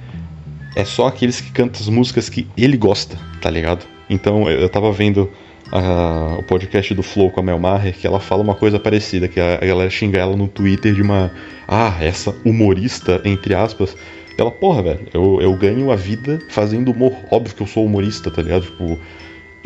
É 0.76 0.84
só 0.84 1.08
aqueles 1.08 1.40
que 1.40 1.50
cantam 1.50 1.80
as 1.80 1.88
músicas 1.88 2.28
que 2.28 2.46
ele 2.56 2.76
gosta, 2.76 3.18
tá 3.40 3.50
ligado? 3.50 3.84
Então 4.08 4.48
eu 4.48 4.68
tava 4.68 4.92
vendo 4.92 5.28
a, 5.72 6.37
o 6.38 6.42
podcast 6.42 6.94
do 6.94 7.02
Flow 7.02 7.30
com 7.30 7.40
a 7.40 7.42
Mel 7.42 7.58
Maher, 7.58 7.94
que 7.94 8.06
ela 8.06 8.20
fala 8.20 8.42
uma 8.42 8.54
coisa 8.54 8.78
parecida, 8.78 9.28
que 9.28 9.40
a, 9.40 9.56
a 9.56 9.66
galera 9.66 9.90
xinga 9.90 10.18
ela 10.18 10.37
no 10.37 10.48
Twitter 10.48 10.94
de 10.94 11.02
uma. 11.02 11.30
Ah, 11.66 11.96
essa 12.00 12.34
humorista, 12.44 13.20
entre 13.25 13.54
aspas. 13.54 13.96
Ela, 14.37 14.50
porra, 14.50 14.82
velho, 14.82 15.00
eu, 15.12 15.40
eu 15.40 15.56
ganho 15.56 15.90
a 15.90 15.96
vida 15.96 16.38
fazendo 16.48 16.92
humor. 16.92 17.12
Óbvio 17.30 17.54
que 17.54 17.62
eu 17.62 17.66
sou 17.66 17.84
humorista, 17.84 18.30
tá 18.30 18.40
ligado? 18.40 18.62
Tipo. 18.62 18.98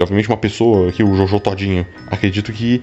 obviamente 0.01 0.29
uma 0.29 0.37
pessoa 0.37 0.91
que 0.91 1.03
o 1.03 1.15
Jojo 1.15 1.39
Todinho, 1.39 1.87
acredito 2.11 2.53
que 2.53 2.83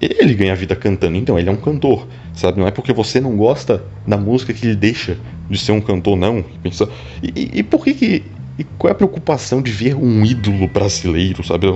ele 0.00 0.34
ganha 0.34 0.52
a 0.52 0.56
vida 0.56 0.76
cantando, 0.76 1.16
então 1.16 1.38
ele 1.38 1.48
é 1.48 1.52
um 1.52 1.56
cantor, 1.56 2.06
sabe? 2.34 2.60
Não 2.60 2.66
é 2.66 2.70
porque 2.70 2.92
você 2.92 3.20
não 3.20 3.36
gosta 3.36 3.82
da 4.06 4.16
música 4.16 4.52
que 4.52 4.66
ele 4.66 4.76
deixa 4.76 5.16
de 5.48 5.58
ser 5.58 5.72
um 5.72 5.80
cantor, 5.80 6.16
não. 6.16 6.44
Pensa, 6.62 6.88
e, 7.22 7.60
e, 7.60 7.62
por 7.62 7.82
que, 7.82 7.94
que 7.94 8.24
e 8.58 8.64
qual 8.64 8.88
é 8.88 8.92
a 8.92 8.94
preocupação 8.94 9.60
de 9.60 9.70
ver 9.70 9.94
um 9.94 10.24
ídolo 10.24 10.66
brasileiro, 10.66 11.44
sabe? 11.44 11.66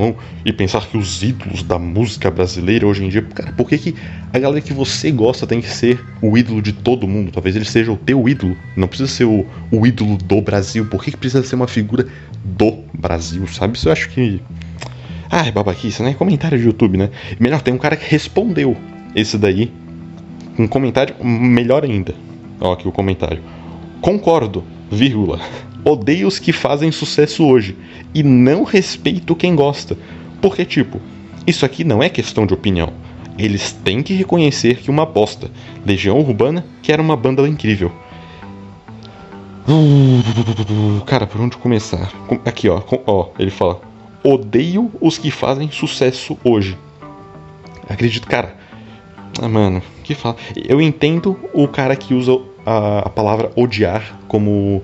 E 0.45 0.53
pensar 0.53 0.87
que 0.87 0.97
os 0.97 1.23
ídolos 1.23 1.63
da 1.63 1.79
música 1.79 2.31
brasileira 2.31 2.87
hoje 2.87 3.05
em 3.05 3.09
dia. 3.09 3.23
Cara, 3.23 3.53
por 3.53 3.69
que, 3.69 3.77
que 3.77 3.95
a 4.33 4.39
galera 4.39 4.63
que 4.63 4.73
você 4.73 5.11
gosta 5.11 5.47
tem 5.47 5.61
que 5.61 5.69
ser 5.69 6.03
o 6.23 6.37
ídolo 6.39 6.63
de 6.63 6.73
todo 6.73 7.07
mundo? 7.07 7.31
Talvez 7.31 7.55
ele 7.55 7.67
seja 7.67 7.93
o 7.93 7.97
teu 7.97 8.27
ídolo. 8.27 8.57
Não 8.77 8.89
precisa 8.89 9.11
ser 9.11 9.25
o, 9.25 9.47
o 9.71 9.87
ídolo 9.87 10.17
do 10.17 10.41
Brasil. 10.41 10.87
Por 10.87 11.05
que, 11.05 11.11
que 11.11 11.19
precisa 11.19 11.45
ser 11.45 11.55
uma 11.55 11.69
figura 11.69 12.07
do 12.43 12.79
Brasil, 12.95 13.47
sabe? 13.49 13.77
Isso 13.77 13.89
eu 13.89 13.93
acho 13.93 14.09
que. 14.09 14.41
Ah, 15.31 15.47
é 15.47 15.53
babaquice, 15.53 16.03
né? 16.03 16.15
Comentário 16.15 16.59
de 16.59 16.65
YouTube, 16.65 16.97
né? 16.97 17.11
Melhor, 17.39 17.61
tem 17.61 17.75
um 17.75 17.79
cara 17.79 17.95
que 17.95 18.11
respondeu 18.11 18.75
esse 19.15 19.37
daí. 19.37 19.71
Um 20.59 20.67
comentário 20.67 21.15
melhor 21.23 21.85
ainda. 21.85 22.15
Ó, 22.59 22.73
aqui 22.73 22.89
o 22.89 22.93
comentário. 22.93 23.43
Concordo, 24.01 24.65
vírgula. 24.91 25.39
Odeio 25.85 26.29
os 26.29 26.39
que 26.39 26.53
fazem 26.53 26.93
sucesso 26.93 27.45
hoje 27.45 27.77
e 28.15 28.23
não 28.23 28.65
respeito 28.65 29.35
quem 29.35 29.55
gosta. 29.55 29.97
Porque, 30.41 30.65
tipo, 30.65 31.01
isso 31.47 31.65
aqui 31.65 31.85
não 31.85 32.03
é 32.03 32.09
questão 32.09 32.47
de 32.47 32.55
opinião. 32.55 32.93
Eles 33.39 33.73
têm 33.73 34.03
que 34.03 34.13
reconhecer 34.13 34.77
que 34.79 34.91
uma 34.91 35.05
aposta. 35.05 35.51
Legião 35.85 36.19
Urbana, 36.19 36.65
que 36.83 36.93
era 36.93 37.01
uma 37.01 37.17
banda 37.17 37.49
incrível. 37.49 37.91
Uh, 39.69 41.01
cara, 41.05 41.27
por 41.27 41.41
onde 41.41 41.57
começar? 41.57 42.13
Aqui, 42.45 42.69
ó, 42.69 42.83
ó, 43.07 43.29
ele 43.39 43.51
fala: 43.51 43.81
Odeio 44.23 44.91
os 45.01 45.17
que 45.17 45.31
fazem 45.31 45.71
sucesso 45.71 46.37
hoje. 46.45 46.77
Acredito, 47.89 48.27
cara. 48.27 48.57
Ah, 49.41 49.49
mano, 49.49 49.83
que 50.05 50.15
fala? 50.15 50.37
Eu 50.57 50.81
entendo 50.81 51.39
o 51.55 51.67
cara 51.69 51.97
que 51.97 52.13
usa 52.15 52.39
a, 52.67 53.01
a 53.01 53.09
palavra 53.09 53.51
odiar 53.57 54.19
como 54.29 54.83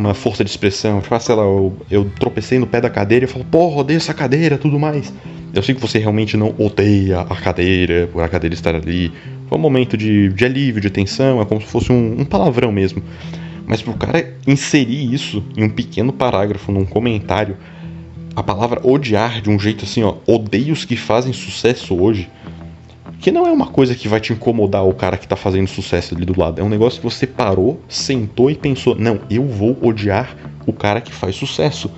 uma 0.00 0.14
força 0.14 0.42
de 0.42 0.50
expressão. 0.50 1.00
Tipo, 1.00 1.14
ah, 1.14 1.20
sei 1.20 1.34
lá, 1.34 1.42
eu, 1.42 1.76
eu 1.90 2.10
tropecei 2.18 2.58
no 2.58 2.66
pé 2.66 2.80
da 2.80 2.90
cadeira 2.90 3.24
e 3.24 3.28
falo, 3.28 3.44
porra, 3.44 3.80
odeio 3.80 3.98
essa 3.98 4.14
cadeira 4.14 4.58
tudo 4.58 4.78
mais. 4.78 5.12
Eu 5.52 5.62
sei 5.62 5.74
que 5.74 5.80
você 5.80 5.98
realmente 5.98 6.36
não 6.36 6.54
odeia 6.58 7.20
a 7.20 7.36
cadeira, 7.36 8.08
por 8.12 8.22
a 8.22 8.28
cadeira 8.28 8.54
estar 8.54 8.74
ali. 8.74 9.12
Foi 9.48 9.58
um 9.58 9.60
momento 9.60 9.96
de, 9.96 10.28
de 10.30 10.44
alívio, 10.44 10.80
de 10.80 10.90
tensão, 10.90 11.40
é 11.40 11.44
como 11.44 11.60
se 11.60 11.66
fosse 11.66 11.92
um, 11.92 12.20
um 12.20 12.24
palavrão 12.24 12.72
mesmo. 12.72 13.02
Mas 13.66 13.82
pro 13.82 13.94
cara 13.94 14.34
inserir 14.46 15.12
isso 15.12 15.44
em 15.56 15.64
um 15.64 15.68
pequeno 15.68 16.12
parágrafo, 16.12 16.72
num 16.72 16.84
comentário, 16.84 17.56
a 18.34 18.42
palavra 18.42 18.80
odiar 18.84 19.40
de 19.40 19.50
um 19.50 19.58
jeito 19.58 19.84
assim, 19.84 20.02
ó, 20.02 20.14
odeio 20.26 20.72
os 20.72 20.84
que 20.84 20.96
fazem 20.96 21.32
sucesso 21.32 22.00
hoje 22.00 22.28
que 23.20 23.30
não 23.30 23.46
é 23.46 23.52
uma 23.52 23.66
coisa 23.66 23.94
que 23.94 24.08
vai 24.08 24.18
te 24.18 24.32
incomodar 24.32 24.84
o 24.86 24.94
cara 24.94 25.18
que 25.18 25.28
tá 25.28 25.36
fazendo 25.36 25.68
sucesso 25.68 26.14
ali 26.14 26.24
do 26.24 26.38
lado. 26.38 26.60
É 26.60 26.64
um 26.64 26.68
negócio 26.68 27.00
que 27.00 27.04
você 27.04 27.26
parou, 27.26 27.80
sentou 27.88 28.50
e 28.50 28.54
pensou: 28.54 28.94
não, 28.94 29.20
eu 29.28 29.44
vou 29.46 29.76
odiar 29.82 30.34
o 30.66 30.72
cara 30.72 31.00
que 31.00 31.12
faz 31.12 31.36
sucesso. 31.36 31.90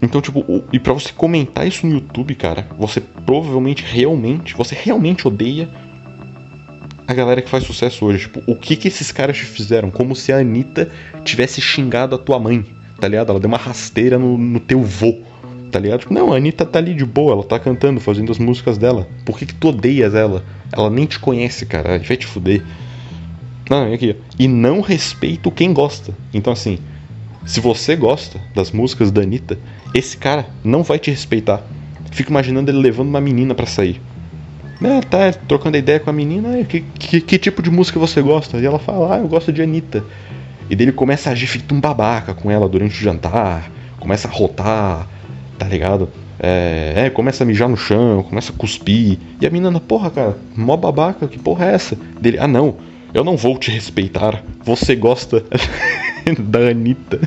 Então, 0.00 0.20
tipo, 0.20 0.44
e 0.72 0.78
para 0.78 0.92
você 0.92 1.12
comentar 1.12 1.66
isso 1.66 1.86
no 1.86 1.92
YouTube, 1.94 2.34
cara, 2.34 2.66
você 2.78 3.00
provavelmente 3.00 3.84
realmente, 3.86 4.54
você 4.54 4.74
realmente 4.74 5.26
odeia 5.26 5.68
a 7.06 7.14
galera 7.14 7.42
que 7.42 7.48
faz 7.48 7.64
sucesso 7.64 8.04
hoje. 8.04 8.20
Tipo, 8.20 8.42
o 8.46 8.56
que 8.56 8.76
que 8.76 8.88
esses 8.88 9.12
caras 9.12 9.36
te 9.36 9.44
fizeram? 9.44 9.90
Como 9.90 10.14
se 10.14 10.32
a 10.32 10.38
Anitta 10.38 10.90
tivesse 11.24 11.60
xingado 11.60 12.14
a 12.14 12.18
tua 12.18 12.38
mãe, 12.38 12.64
tá 13.00 13.08
ligado? 13.08 13.30
Ela 13.30 13.40
deu 13.40 13.48
uma 13.48 13.58
rasteira 13.58 14.18
no, 14.18 14.38
no 14.38 14.60
teu 14.60 14.82
vô 14.82 15.16
tá 15.70 15.78
ligado? 15.78 16.00
Tipo, 16.00 16.14
não, 16.14 16.32
a 16.32 16.36
Anitta 16.36 16.64
tá 16.64 16.78
ali 16.78 16.94
de 16.94 17.04
boa, 17.04 17.32
ela 17.32 17.44
tá 17.44 17.58
cantando, 17.58 18.00
fazendo 18.00 18.32
as 18.32 18.38
músicas 18.38 18.78
dela. 18.78 19.08
Por 19.24 19.38
que, 19.38 19.46
que 19.46 19.54
tu 19.54 19.68
odeias 19.68 20.14
ela? 20.14 20.44
Ela 20.72 20.90
nem 20.90 21.06
te 21.06 21.18
conhece, 21.18 21.66
cara, 21.66 21.98
vai 21.98 22.16
te 22.16 22.26
fuder. 22.26 22.62
Não, 23.68 23.92
aqui, 23.92 24.16
E 24.38 24.46
não 24.46 24.80
respeito 24.80 25.50
quem 25.50 25.72
gosta. 25.72 26.14
Então, 26.32 26.52
assim, 26.52 26.78
se 27.44 27.60
você 27.60 27.96
gosta 27.96 28.40
das 28.54 28.70
músicas 28.70 29.10
da 29.10 29.22
Anitta, 29.22 29.58
esse 29.92 30.16
cara 30.16 30.46
não 30.62 30.82
vai 30.82 30.98
te 30.98 31.10
respeitar. 31.10 31.62
Fico 32.12 32.30
imaginando 32.30 32.70
ele 32.70 32.78
levando 32.78 33.08
uma 33.08 33.20
menina 33.20 33.54
para 33.54 33.66
sair. 33.66 34.00
É, 34.82 35.00
tá 35.00 35.32
trocando 35.48 35.76
ideia 35.76 35.98
com 35.98 36.10
a 36.10 36.12
menina, 36.12 36.62
que, 36.64 36.80
que, 36.80 37.20
que, 37.20 37.38
tipo 37.38 37.62
de 37.62 37.70
música 37.70 37.98
você 37.98 38.20
gosta? 38.20 38.58
E 38.58 38.66
ela 38.66 38.78
fala, 38.78 39.14
ah, 39.14 39.18
eu 39.18 39.28
gosto 39.28 39.52
de 39.52 39.62
Anitta. 39.62 40.04
E 40.68 40.76
dele 40.76 40.92
começa 40.92 41.30
a 41.30 41.32
agir 41.32 41.46
feito 41.46 41.74
um 41.74 41.80
babaca 41.80 42.34
com 42.34 42.50
ela 42.50 42.68
durante 42.68 42.94
o 42.94 43.02
jantar, 43.02 43.70
começa 43.98 44.28
a 44.28 44.30
rotar, 44.30 45.08
tá 45.58 45.66
ligado? 45.66 46.08
É, 46.38 46.92
é, 46.96 47.10
começa 47.10 47.44
a 47.44 47.46
mijar 47.46 47.68
no 47.68 47.76
chão, 47.76 48.22
começa 48.22 48.52
a 48.52 48.56
cuspir. 48.56 49.18
E 49.40 49.46
a 49.46 49.50
menina, 49.50 49.80
porra, 49.80 50.10
cara, 50.10 50.38
mó 50.54 50.76
babaca, 50.76 51.26
que 51.26 51.38
porra 51.38 51.66
é 51.66 51.74
essa? 51.74 51.96
Dele, 52.20 52.38
ah 52.38 52.48
não, 52.48 52.76
eu 53.14 53.24
não 53.24 53.36
vou 53.36 53.58
te 53.58 53.70
respeitar. 53.70 54.42
Você 54.62 54.94
gosta 54.94 55.44
da 56.38 56.70
Anitta. 56.70 57.20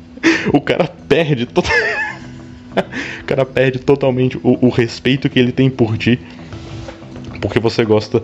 o 0.52 0.60
cara 0.60 0.86
perde 1.08 1.46
to... 1.46 1.62
o 3.20 3.24
cara 3.24 3.46
perde 3.46 3.78
totalmente 3.78 4.36
o, 4.42 4.66
o, 4.66 4.68
respeito 4.68 5.28
que 5.28 5.38
ele 5.38 5.52
tem 5.52 5.70
por 5.70 5.96
ti. 5.96 6.18
Porque 7.40 7.58
você 7.58 7.84
gosta 7.86 8.22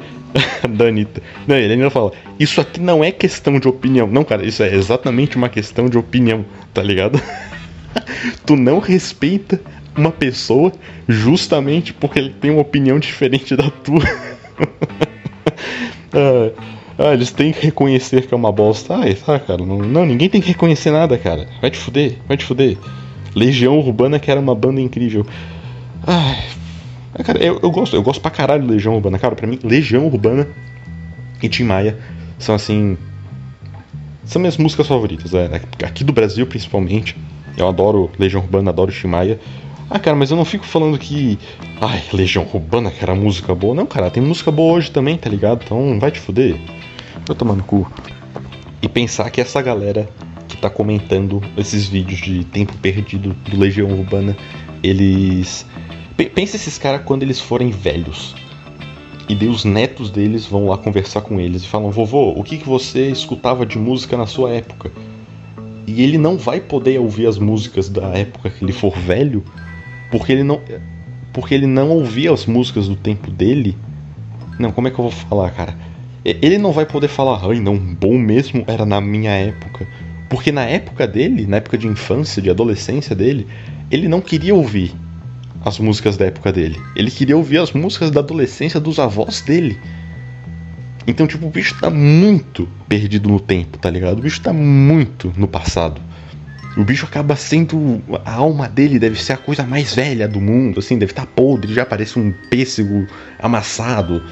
da 0.68 0.86
Anitta. 0.86 1.22
Não, 1.46 1.56
ele 1.56 1.72
ainda 1.72 1.88
fala, 1.88 2.12
isso 2.38 2.60
aqui 2.60 2.78
não 2.78 3.02
é 3.02 3.10
questão 3.10 3.58
de 3.58 3.66
opinião. 3.66 4.06
Não, 4.06 4.22
cara, 4.22 4.44
isso 4.44 4.62
é 4.62 4.74
exatamente 4.74 5.36
uma 5.36 5.48
questão 5.48 5.88
de 5.88 5.96
opinião, 5.96 6.44
tá 6.74 6.82
ligado? 6.82 7.18
tu 8.44 8.56
não 8.56 8.78
respeita 8.78 9.60
uma 9.96 10.10
pessoa 10.10 10.72
justamente 11.08 11.92
porque 11.92 12.18
ele 12.18 12.30
tem 12.30 12.50
uma 12.50 12.62
opinião 12.62 12.98
diferente 12.98 13.56
da 13.56 13.70
tua. 13.70 14.02
ah, 16.12 16.50
ah, 16.98 17.12
eles 17.12 17.30
têm 17.30 17.52
que 17.52 17.64
reconhecer 17.64 18.26
que 18.26 18.32
é 18.32 18.36
uma 18.36 18.52
bosta. 18.52 18.94
Ah, 18.94 19.14
tá, 19.14 19.38
cara. 19.38 19.64
Não, 19.64 19.78
não, 19.78 20.06
ninguém 20.06 20.28
tem 20.28 20.40
que 20.40 20.48
reconhecer 20.48 20.90
nada, 20.90 21.16
cara. 21.18 21.46
Vai 21.60 21.70
te 21.70 21.78
fuder, 21.78 22.16
vai 22.26 22.36
te 22.36 22.44
fuder. 22.44 22.78
Legião 23.34 23.78
Urbana, 23.78 24.18
que 24.18 24.30
era 24.30 24.40
uma 24.40 24.54
banda 24.54 24.80
incrível. 24.80 25.26
Ai. 26.06 26.42
Ah, 27.14 27.22
cara, 27.22 27.38
eu, 27.38 27.60
eu 27.62 27.70
gosto, 27.70 27.94
eu 27.94 28.02
gosto 28.02 28.20
pra 28.20 28.30
caralho 28.30 28.62
de 28.62 28.72
Legião 28.72 28.94
Urbana. 28.94 29.18
Cara, 29.18 29.34
pra 29.34 29.46
mim, 29.46 29.58
Legião 29.62 30.06
Urbana 30.06 30.48
e 31.42 31.48
Tim 31.48 31.64
Maia 31.64 31.98
são 32.38 32.54
assim. 32.54 32.96
São 34.24 34.40
minhas 34.40 34.56
músicas 34.56 34.88
favoritas, 34.88 35.32
é, 35.34 35.60
aqui 35.84 36.02
do 36.02 36.12
Brasil 36.12 36.46
principalmente. 36.46 37.16
Eu 37.56 37.68
adoro 37.68 38.10
Legião 38.18 38.42
Urbana, 38.42 38.70
adoro 38.70 38.92
Shimaia. 38.92 39.40
Ah, 39.88 39.98
cara, 39.98 40.16
mas 40.16 40.30
eu 40.30 40.36
não 40.36 40.44
fico 40.44 40.66
falando 40.66 40.98
que. 40.98 41.38
Ai, 41.80 42.02
Legião 42.12 42.46
Urbana, 42.52 42.90
que 42.90 43.02
era 43.02 43.14
música 43.14 43.54
boa. 43.54 43.74
Não, 43.74 43.86
cara, 43.86 44.10
tem 44.10 44.22
música 44.22 44.50
boa 44.50 44.74
hoje 44.74 44.90
também, 44.90 45.16
tá 45.16 45.30
ligado? 45.30 45.62
Então 45.64 45.98
vai 45.98 46.10
te 46.10 46.20
fuder. 46.20 46.56
Vai 47.26 47.36
tomar 47.36 47.54
no 47.54 47.62
cu. 47.62 47.90
E 48.82 48.88
pensar 48.88 49.30
que 49.30 49.40
essa 49.40 49.62
galera 49.62 50.08
que 50.48 50.56
tá 50.56 50.68
comentando 50.68 51.42
esses 51.56 51.86
vídeos 51.86 52.20
de 52.20 52.44
tempo 52.44 52.76
perdido 52.78 53.34
do 53.48 53.56
Legião 53.56 53.90
Urbana, 53.90 54.36
eles. 54.82 55.66
Pensa 56.34 56.56
esses 56.56 56.78
caras 56.78 57.02
quando 57.04 57.22
eles 57.22 57.40
forem 57.40 57.70
velhos. 57.70 58.34
E 59.28 59.34
daí 59.34 59.48
os 59.48 59.64
netos 59.64 60.10
deles 60.10 60.46
vão 60.46 60.68
lá 60.68 60.78
conversar 60.78 61.20
com 61.20 61.40
eles 61.40 61.62
e 61.62 61.68
falam: 61.68 61.90
Vovô, 61.90 62.32
o 62.36 62.42
que, 62.42 62.58
que 62.58 62.68
você 62.68 63.08
escutava 63.08 63.64
de 63.64 63.78
música 63.78 64.16
na 64.16 64.26
sua 64.26 64.50
época? 64.52 64.90
E 65.86 66.02
ele 66.02 66.18
não 66.18 66.36
vai 66.36 66.60
poder 66.60 66.98
ouvir 66.98 67.26
as 67.26 67.38
músicas 67.38 67.88
da 67.88 68.08
época 68.08 68.50
que 68.50 68.64
ele 68.64 68.72
for 68.72 68.96
velho, 68.96 69.44
porque 70.10 70.32
ele 70.32 70.42
não 70.42 70.60
porque 71.32 71.54
ele 71.54 71.66
não 71.66 71.90
ouvia 71.90 72.32
as 72.32 72.46
músicas 72.46 72.88
do 72.88 72.96
tempo 72.96 73.30
dele. 73.30 73.76
Não, 74.58 74.72
como 74.72 74.88
é 74.88 74.90
que 74.90 74.98
eu 74.98 75.02
vou 75.02 75.12
falar, 75.12 75.50
cara? 75.50 75.76
Ele 76.24 76.56
não 76.56 76.72
vai 76.72 76.86
poder 76.86 77.08
falar, 77.08 77.46
ai, 77.46 77.60
não, 77.60 77.76
bom 77.76 78.16
mesmo 78.16 78.64
era 78.66 78.86
na 78.86 79.02
minha 79.02 79.32
época. 79.32 79.86
Porque 80.30 80.50
na 80.50 80.64
época 80.64 81.06
dele, 81.06 81.46
na 81.46 81.58
época 81.58 81.76
de 81.76 81.86
infância, 81.86 82.40
de 82.40 82.48
adolescência 82.48 83.14
dele, 83.14 83.46
ele 83.90 84.08
não 84.08 84.20
queria 84.20 84.54
ouvir 84.54 84.94
as 85.64 85.78
músicas 85.78 86.16
da 86.16 86.24
época 86.24 86.52
dele. 86.52 86.80
Ele 86.96 87.10
queria 87.10 87.36
ouvir 87.36 87.58
as 87.58 87.72
músicas 87.72 88.10
da 88.10 88.20
adolescência 88.20 88.80
dos 88.80 88.98
avós 88.98 89.42
dele. 89.42 89.78
Então, 91.06 91.26
tipo, 91.26 91.46
o 91.46 91.50
bicho 91.50 91.78
tá 91.80 91.88
muito 91.88 92.68
perdido 92.88 93.28
no 93.28 93.38
tempo, 93.38 93.78
tá 93.78 93.88
ligado? 93.88 94.18
O 94.18 94.22
bicho 94.22 94.40
tá 94.40 94.52
muito 94.52 95.32
no 95.36 95.46
passado. 95.46 96.00
O 96.76 96.84
bicho 96.84 97.06
acaba 97.06 97.36
sendo. 97.36 98.02
A 98.24 98.34
alma 98.34 98.68
dele 98.68 98.98
deve 98.98 99.22
ser 99.22 99.34
a 99.34 99.36
coisa 99.36 99.62
mais 99.62 99.94
velha 99.94 100.28
do 100.28 100.40
mundo, 100.40 100.80
assim, 100.80 100.98
deve 100.98 101.12
estar 101.12 101.24
tá 101.24 101.32
podre, 101.34 101.72
já 101.72 101.86
parece 101.86 102.18
um 102.18 102.32
pêssego 102.50 103.06
amassado. 103.38 104.22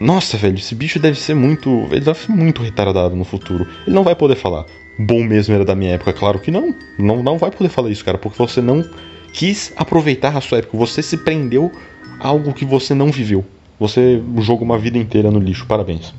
Nossa, 0.00 0.38
velho, 0.38 0.56
esse 0.56 0.74
bicho 0.74 0.98
deve 0.98 1.18
ser 1.18 1.34
muito. 1.34 1.86
Ele 1.90 2.00
deve 2.00 2.18
ser 2.18 2.32
muito 2.32 2.62
retardado 2.62 3.14
no 3.14 3.24
futuro. 3.24 3.68
Ele 3.86 3.94
não 3.94 4.02
vai 4.02 4.16
poder 4.16 4.34
falar. 4.34 4.64
Bom 4.98 5.22
mesmo 5.22 5.54
era 5.54 5.64
da 5.64 5.74
minha 5.74 5.92
época, 5.92 6.12
claro 6.12 6.40
que 6.40 6.50
não. 6.50 6.74
Não, 6.98 7.22
não 7.22 7.38
vai 7.38 7.50
poder 7.50 7.68
falar 7.68 7.90
isso, 7.90 8.04
cara, 8.04 8.18
porque 8.18 8.38
você 8.38 8.60
não 8.60 8.84
quis 9.32 9.72
aproveitar 9.76 10.36
a 10.36 10.40
sua 10.40 10.58
época. 10.58 10.76
Você 10.78 11.02
se 11.02 11.18
prendeu 11.18 11.70
a 12.18 12.28
algo 12.28 12.52
que 12.52 12.64
você 12.64 12.94
não 12.94 13.12
viveu. 13.12 13.44
Você 13.80 14.22
jogou 14.40 14.66
uma 14.66 14.78
vida 14.78 14.98
inteira 14.98 15.30
no 15.30 15.40
lixo, 15.40 15.64
parabéns. 15.66 16.12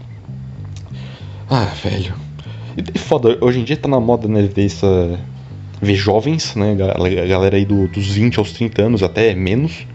Ah, 1.47 1.71
velho. 1.83 2.15
E 2.95 2.97
foda, 2.97 3.37
hoje 3.39 3.59
em 3.59 3.63
dia 3.63 3.77
tá 3.77 3.87
na 3.87 3.99
moda, 3.99 4.27
né, 4.27 4.41
ver 4.41 4.65
essa. 4.65 5.19
ver 5.79 5.95
jovens, 5.95 6.55
né? 6.55 6.71
A 6.71 7.27
galera 7.27 7.57
aí 7.57 7.65
do, 7.65 7.87
dos 7.87 8.07
20 8.07 8.39
aos 8.39 8.51
30 8.53 8.81
anos, 8.81 9.03
até 9.03 9.35
menos. 9.35 9.85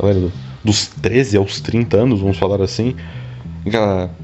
Galera 0.00 0.18
do, 0.18 0.32
dos 0.64 0.88
13 0.88 1.36
aos 1.36 1.60
30 1.60 1.96
anos, 1.96 2.20
vamos 2.20 2.36
falar 2.36 2.60
assim. 2.60 2.96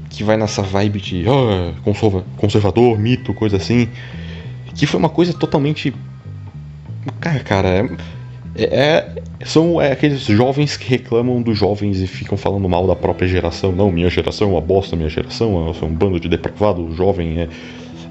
Que 0.09 0.23
vai 0.23 0.35
nessa 0.35 0.61
vibe 0.61 0.99
de 0.99 1.25
oh, 1.25 1.93
conservador, 2.35 2.99
mito, 2.99 3.33
coisa 3.33 3.55
assim. 3.55 3.87
Que 4.75 4.85
foi 4.85 4.99
uma 4.99 5.09
coisa 5.09 5.33
totalmente. 5.33 5.93
Cara, 7.21 7.39
cara, 7.39 7.69
é 7.69 7.89
é, 8.55 8.63
é, 8.63 9.45
são 9.45 9.81
é, 9.81 9.91
aqueles 9.91 10.21
jovens 10.21 10.75
que 10.75 10.89
reclamam 10.89 11.41
dos 11.41 11.57
jovens 11.57 12.01
e 12.01 12.07
ficam 12.07 12.37
falando 12.37 12.67
mal 12.67 12.87
da 12.87 12.95
própria 12.95 13.27
geração. 13.27 13.71
Não, 13.71 13.91
minha 13.91 14.09
geração 14.09 14.49
é 14.49 14.51
uma 14.53 14.61
bosta, 14.61 14.95
minha 14.95 15.09
geração 15.09 15.73
é 15.81 15.85
um 15.85 15.93
bando 15.93 16.19
de 16.19 16.27
depravado, 16.27 16.91
jovem 16.95 17.39
é, 17.39 17.49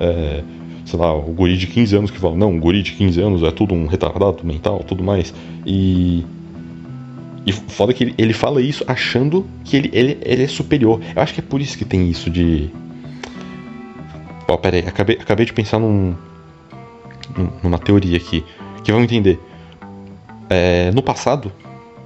é 0.01 0.43
sei 0.89 0.99
lá, 0.99 1.15
o 1.15 1.33
guri 1.33 1.57
de 1.57 1.67
15 1.67 1.97
anos 1.97 2.11
que 2.11 2.19
fala, 2.19 2.35
não, 2.35 2.57
o 2.57 2.59
guri 2.59 2.83
de 2.83 2.93
15 2.93 3.21
anos 3.21 3.43
é 3.43 3.51
tudo 3.51 3.75
um 3.75 3.87
retardado 3.87 4.45
mental, 4.45 4.83
tudo 4.87 5.05
mais. 5.05 5.35
E. 5.67 6.25
E 7.47 7.53
foda 7.53 7.95
que 7.95 8.05
ele, 8.05 8.15
ele 8.19 8.33
fala 8.35 8.61
isso 8.61 8.85
achando 8.87 9.47
que 9.65 9.75
ele, 9.75 9.91
ele, 9.93 10.19
ele 10.21 10.43
é 10.43 10.47
superior. 10.47 11.01
Eu 11.17 11.23
acho 11.23 11.33
que 11.33 11.41
é 11.41 11.43
por 11.43 11.61
isso 11.61 11.79
que 11.79 11.85
tem 11.85 12.09
isso 12.09 12.29
de. 12.29 12.71
Ó, 14.47 14.55
oh, 14.55 14.59
pera 14.59 14.77
aí, 14.77 14.85
acabei, 14.87 15.17
acabei 15.17 15.47
de 15.47 15.53
pensar 15.53 15.79
num, 15.79 16.15
numa 17.63 17.79
teoria 17.79 18.17
aqui. 18.17 18.45
Que 18.85 18.93
vamos 18.93 19.05
entender. 19.05 19.39
É, 20.51 20.91
no 20.93 21.03
passado, 21.03 21.53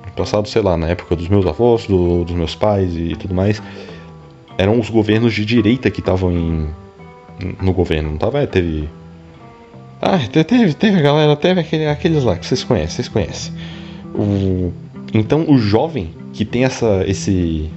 no 0.07 0.13
passado, 0.13 0.49
sei 0.49 0.63
lá, 0.63 0.77
na 0.77 0.89
época 0.89 1.15
dos 1.17 1.29
meus 1.29 1.47
avós, 1.47 1.87
do, 1.87 2.25
dos 2.25 2.35
meus 2.35 2.55
pais 2.55 2.97
e 2.97 3.15
tudo 3.17 3.35
mais, 3.35 3.63
eram 4.59 4.79
os 4.79 4.91
governos 4.91 5.33
de 5.33 5.45
direita 5.45 5.91
que 5.91 6.01
estavam 6.01 6.69
no 7.61 7.73
governo, 7.73 8.11
não 8.11 8.19
tava? 8.19 8.41
É, 8.41 8.47
teve. 8.47 8.89
Ah, 10.01 10.19
teve, 10.19 10.75
teve 10.75 11.01
galera, 11.01 11.37
teve 11.37 11.61
aquele, 11.61 11.87
aqueles 11.87 12.25
lá 12.25 12.37
que 12.37 12.45
vocês 12.45 12.65
conhecem, 12.65 12.97
vocês 12.97 13.09
conhecem. 13.09 13.53
O, 14.15 14.73
então 15.15 15.49
o 15.49 15.59
jovem 15.59 16.11
que 16.33 16.45
tem 16.45 16.65
essa, 16.65 17.05
esse, 17.07 17.71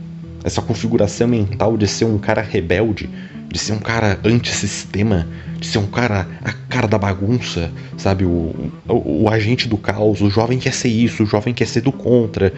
essa 0.44 0.62
configuração 0.62 1.28
mental 1.28 1.78
de 1.78 1.88
ser 1.88 2.06
um 2.06 2.18
cara 2.18 2.42
rebelde, 2.42 3.10
de 3.50 3.60
ser 3.60 3.74
um 3.74 3.80
cara 3.80 4.20
antissistema, 4.24 5.28
de 5.60 5.68
ser 5.68 5.78
um 5.78 5.88
cara 5.88 6.28
a 6.44 6.52
cara 6.52 6.88
da 6.88 6.98
bagunça, 6.98 7.72
sabe? 7.98 8.26
O, 8.26 8.72
o, 8.88 9.24
o, 9.24 9.30
agente 9.30 9.68
do 9.68 9.78
caos, 9.78 10.22
o 10.22 10.30
jovem 10.30 10.60
quer 10.60 10.74
ser 10.74 10.90
isso, 10.90 11.24
o 11.24 11.26
jovem 11.26 11.54
quer 11.54 11.68
ser 11.68 11.82
do 11.82 11.92
contra. 11.92 12.54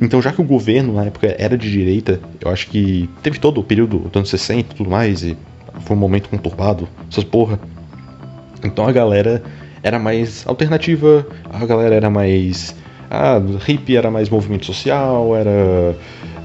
Então, 0.00 0.20
já 0.20 0.32
que 0.32 0.40
o 0.40 0.44
governo 0.44 0.94
na 0.94 1.04
época 1.04 1.34
era 1.38 1.56
de 1.56 1.70
direita, 1.70 2.20
eu 2.40 2.50
acho 2.50 2.68
que 2.68 3.08
teve 3.22 3.38
todo 3.38 3.60
o 3.60 3.64
período 3.64 3.98
dos 3.98 4.16
anos 4.16 4.30
60 4.30 4.60
e 4.60 4.76
tudo 4.76 4.90
mais, 4.90 5.22
e 5.22 5.36
foi 5.80 5.96
um 5.96 6.00
momento 6.00 6.28
conturbado, 6.28 6.88
essas 7.10 7.24
porra. 7.24 7.60
Então 8.64 8.86
a 8.86 8.92
galera 8.92 9.42
era 9.82 9.98
mais 9.98 10.46
alternativa, 10.46 11.26
a 11.52 11.64
galera 11.66 11.94
era 11.94 12.10
mais. 12.10 12.74
Ah, 13.10 13.40
hippie 13.66 13.96
era 13.96 14.10
mais 14.10 14.30
movimento 14.30 14.64
social, 14.64 15.36
era 15.36 15.94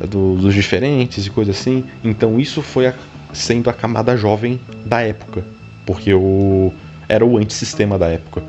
do, 0.10 0.36
dos 0.36 0.54
diferentes 0.54 1.26
e 1.26 1.30
coisa 1.30 1.52
assim. 1.52 1.86
Então 2.04 2.40
isso 2.40 2.62
foi 2.62 2.88
a, 2.88 2.94
sendo 3.34 3.70
a 3.70 3.74
camada 3.74 4.16
jovem 4.16 4.60
da 4.86 5.02
época, 5.02 5.44
porque 5.86 6.14
o, 6.14 6.74
era 7.08 7.26
o 7.26 7.38
antissistema 7.38 7.98
da 7.98 8.08
época. 8.08 8.44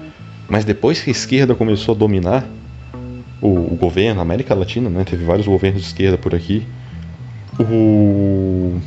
Mas 0.48 0.64
depois 0.64 1.00
que 1.00 1.10
a 1.10 1.12
esquerda 1.12 1.54
começou 1.54 1.94
a 1.94 1.98
dominar 1.98 2.46
o, 3.40 3.48
o 3.48 3.76
governo, 3.76 4.20
a 4.20 4.22
América 4.22 4.54
Latina, 4.54 4.88
né, 4.88 5.04
teve 5.04 5.24
vários 5.24 5.46
governos 5.46 5.82
de 5.82 5.88
esquerda 5.88 6.16
por 6.16 6.34
aqui, 6.34 6.66
o 7.58 8.78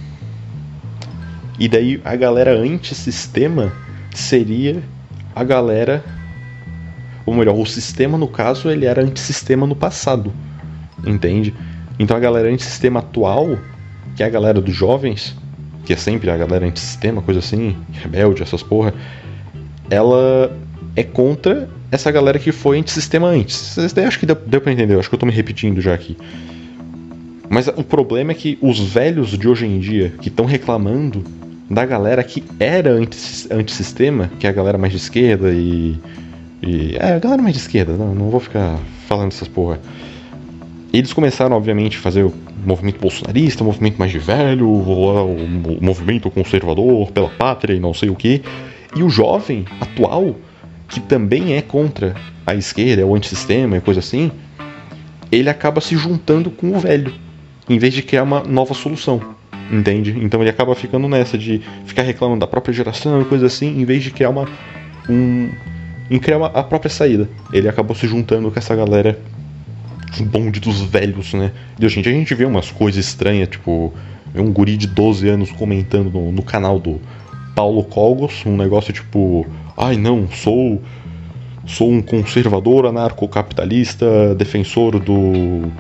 e 1.62 1.68
daí 1.68 2.02
a 2.04 2.16
galera 2.16 2.58
antissistema 2.58 3.72
seria 4.16 4.82
a 5.36 5.44
galera. 5.44 6.04
Ou 7.24 7.36
melhor, 7.36 7.56
o 7.56 7.68
sistema 7.68 8.18
no 8.18 8.28
caso 8.28 8.68
ele 8.68 8.88
era 8.88 9.04
antissistema 9.04 9.68
no 9.68 9.76
passado. 9.76 10.34
Entende? 11.06 11.54
Então 12.00 12.18
a 12.18 12.20
galera 12.20 12.50
antissistema 12.50 13.00
atual, 13.00 13.60
que 14.16 14.24
é 14.24 14.26
a 14.26 14.30
galera 14.30 14.60
dos 14.60 14.76
jovens, 14.76 15.38
que 15.86 15.94
é 15.94 15.96
sempre 15.96 16.30
a 16.30 16.38
galera 16.38 16.66
antissistema, 16.66 17.22
coisa 17.22 17.40
assim, 17.40 17.76
rebelde, 17.92 18.44
essas 18.44 18.64
porra, 18.64 18.94
ela 19.90 20.56
é 20.96 21.04
contra 21.04 21.70
essa 21.92 22.12
galera 22.12 22.40
que 22.40 22.52
foi 22.52 22.80
antissistema 22.80 23.28
antes. 23.28 23.78
Acho 23.78 24.20
que 24.20 24.26
deu, 24.26 24.36
deu 24.36 24.62
pra 24.62 24.72
entender, 24.72 24.98
acho 24.98 25.10
que 25.10 25.16
eu 25.16 25.20
tô 25.20 25.26
me 25.26 25.32
repetindo 25.32 25.82
já 25.82 25.94
aqui. 25.94 26.18
Mas 27.50 27.68
o 27.68 27.84
problema 27.84 28.32
é 28.32 28.36
que 28.36 28.58
os 28.62 28.80
velhos 28.80 29.38
de 29.38 29.48
hoje 29.48 29.66
em 29.66 29.78
dia 29.80 30.14
que 30.22 30.30
estão 30.30 30.46
reclamando 30.46 31.24
da 31.70 31.86
galera 31.86 32.24
que 32.24 32.44
era 32.60 32.92
antissistema, 33.52 34.32
que 34.40 34.48
é 34.48 34.50
a 34.50 34.54
galera 34.54 34.78
mais 34.78 34.94
de 34.94 34.98
esquerda 34.98 35.52
e. 35.52 35.98
e 36.62 36.96
é, 36.98 37.14
a 37.14 37.20
galera 37.20 37.42
mais 37.42 37.56
de 37.56 37.62
esquerda, 37.62 37.98
não, 37.98 38.16
não 38.16 38.30
vou 38.30 38.40
ficar 38.40 38.80
falando 39.08 39.34
essas 39.34 39.50
porra. 39.50 39.80
Eles 40.94 41.14
começaram, 41.14 41.56
obviamente, 41.56 41.98
a 41.98 42.02
fazer 42.02 42.24
o 42.24 42.34
movimento 42.66 43.00
bolsonarista, 43.00 43.64
o 43.64 43.66
movimento 43.66 43.98
mais 43.98 44.12
de 44.12 44.20
velho, 44.20 44.68
o, 44.70 45.80
movimento 45.80 46.30
conservador 46.30 47.12
pela 47.12 47.30
pátria 47.30 47.74
e 47.74 47.80
não 47.80 47.94
sei 47.94 48.10
o 48.10 48.16
que. 48.16 48.42
E 48.96 49.02
o 49.02 49.10
jovem 49.10 49.66
atual, 49.80 50.36
que 50.90 51.00
também 51.00 51.56
é 51.56 51.62
contra 51.62 52.14
a 52.46 52.54
esquerda, 52.56 53.02
é 53.02 53.06
o 53.06 53.16
antissistema 53.16 53.78
e 53.78 53.82
coisa 53.82 54.02
assim, 54.02 54.32
ele 55.32 55.50
acaba 55.50 55.80
se 55.80 55.96
juntando 55.96 56.52
com 56.52 56.76
o 56.76 56.80
velho, 56.80 57.14
em 57.70 57.80
vez 57.80 57.94
de 57.94 58.02
criar 58.02 58.24
uma 58.24 58.44
nova 58.44 58.74
solução. 58.74 59.22
Entende? 59.72 60.18
Então 60.22 60.42
ele 60.42 60.50
acaba 60.50 60.76
ficando 60.76 61.08
nessa 61.08 61.38
de 61.38 61.62
ficar 61.86 62.02
reclamando 62.02 62.42
da 62.42 62.48
própria 62.48 62.74
geração 62.74 63.22
e 63.22 63.26
coisa 63.26 63.46
assim, 63.46 63.80
em 63.80 63.86
vez 63.86 64.04
de 64.04 64.12
criar 64.12 64.30
uma. 64.30 64.46
Um, 65.10 65.50
em 66.10 66.20
criar 66.20 66.38
uma, 66.38 66.48
a 66.48 66.62
própria 66.62 66.90
saída. 66.90 67.30
Ele 67.54 67.70
acabou 67.70 67.96
se 67.96 68.06
juntando 68.06 68.52
com 68.52 68.60
essa 68.60 68.76
galera 68.76 69.18
bonde 70.20 70.60
dos 70.60 70.82
velhos, 70.82 71.34
né? 71.34 71.52
E 71.78 71.88
dia 71.88 71.88
a 71.88 72.16
gente 72.16 72.36
vê 72.36 72.46
umas 72.46 72.72
coisas 72.72 73.06
estranhas, 73.06 73.50
tipo, 73.50 73.94
um 74.36 74.52
guri 74.52 74.78
de 74.78 74.88
12 74.88 75.28
anos 75.30 75.52
comentando 75.52 76.12
no, 76.12 76.32
no 76.32 76.44
canal 76.44 76.80
do 76.80 77.00
Paulo 77.56 77.84
Cogos, 77.84 78.46
um 78.46 78.56
negócio 78.56 78.94
tipo, 78.94 79.46
ai 79.78 79.98
não, 79.98 80.28
sou 80.30 80.82
sou 81.66 81.92
um 81.92 82.02
conservador 82.02 82.86
anarcocapitalista, 82.88 84.34
defensor 84.36 85.00
do, 85.00 85.72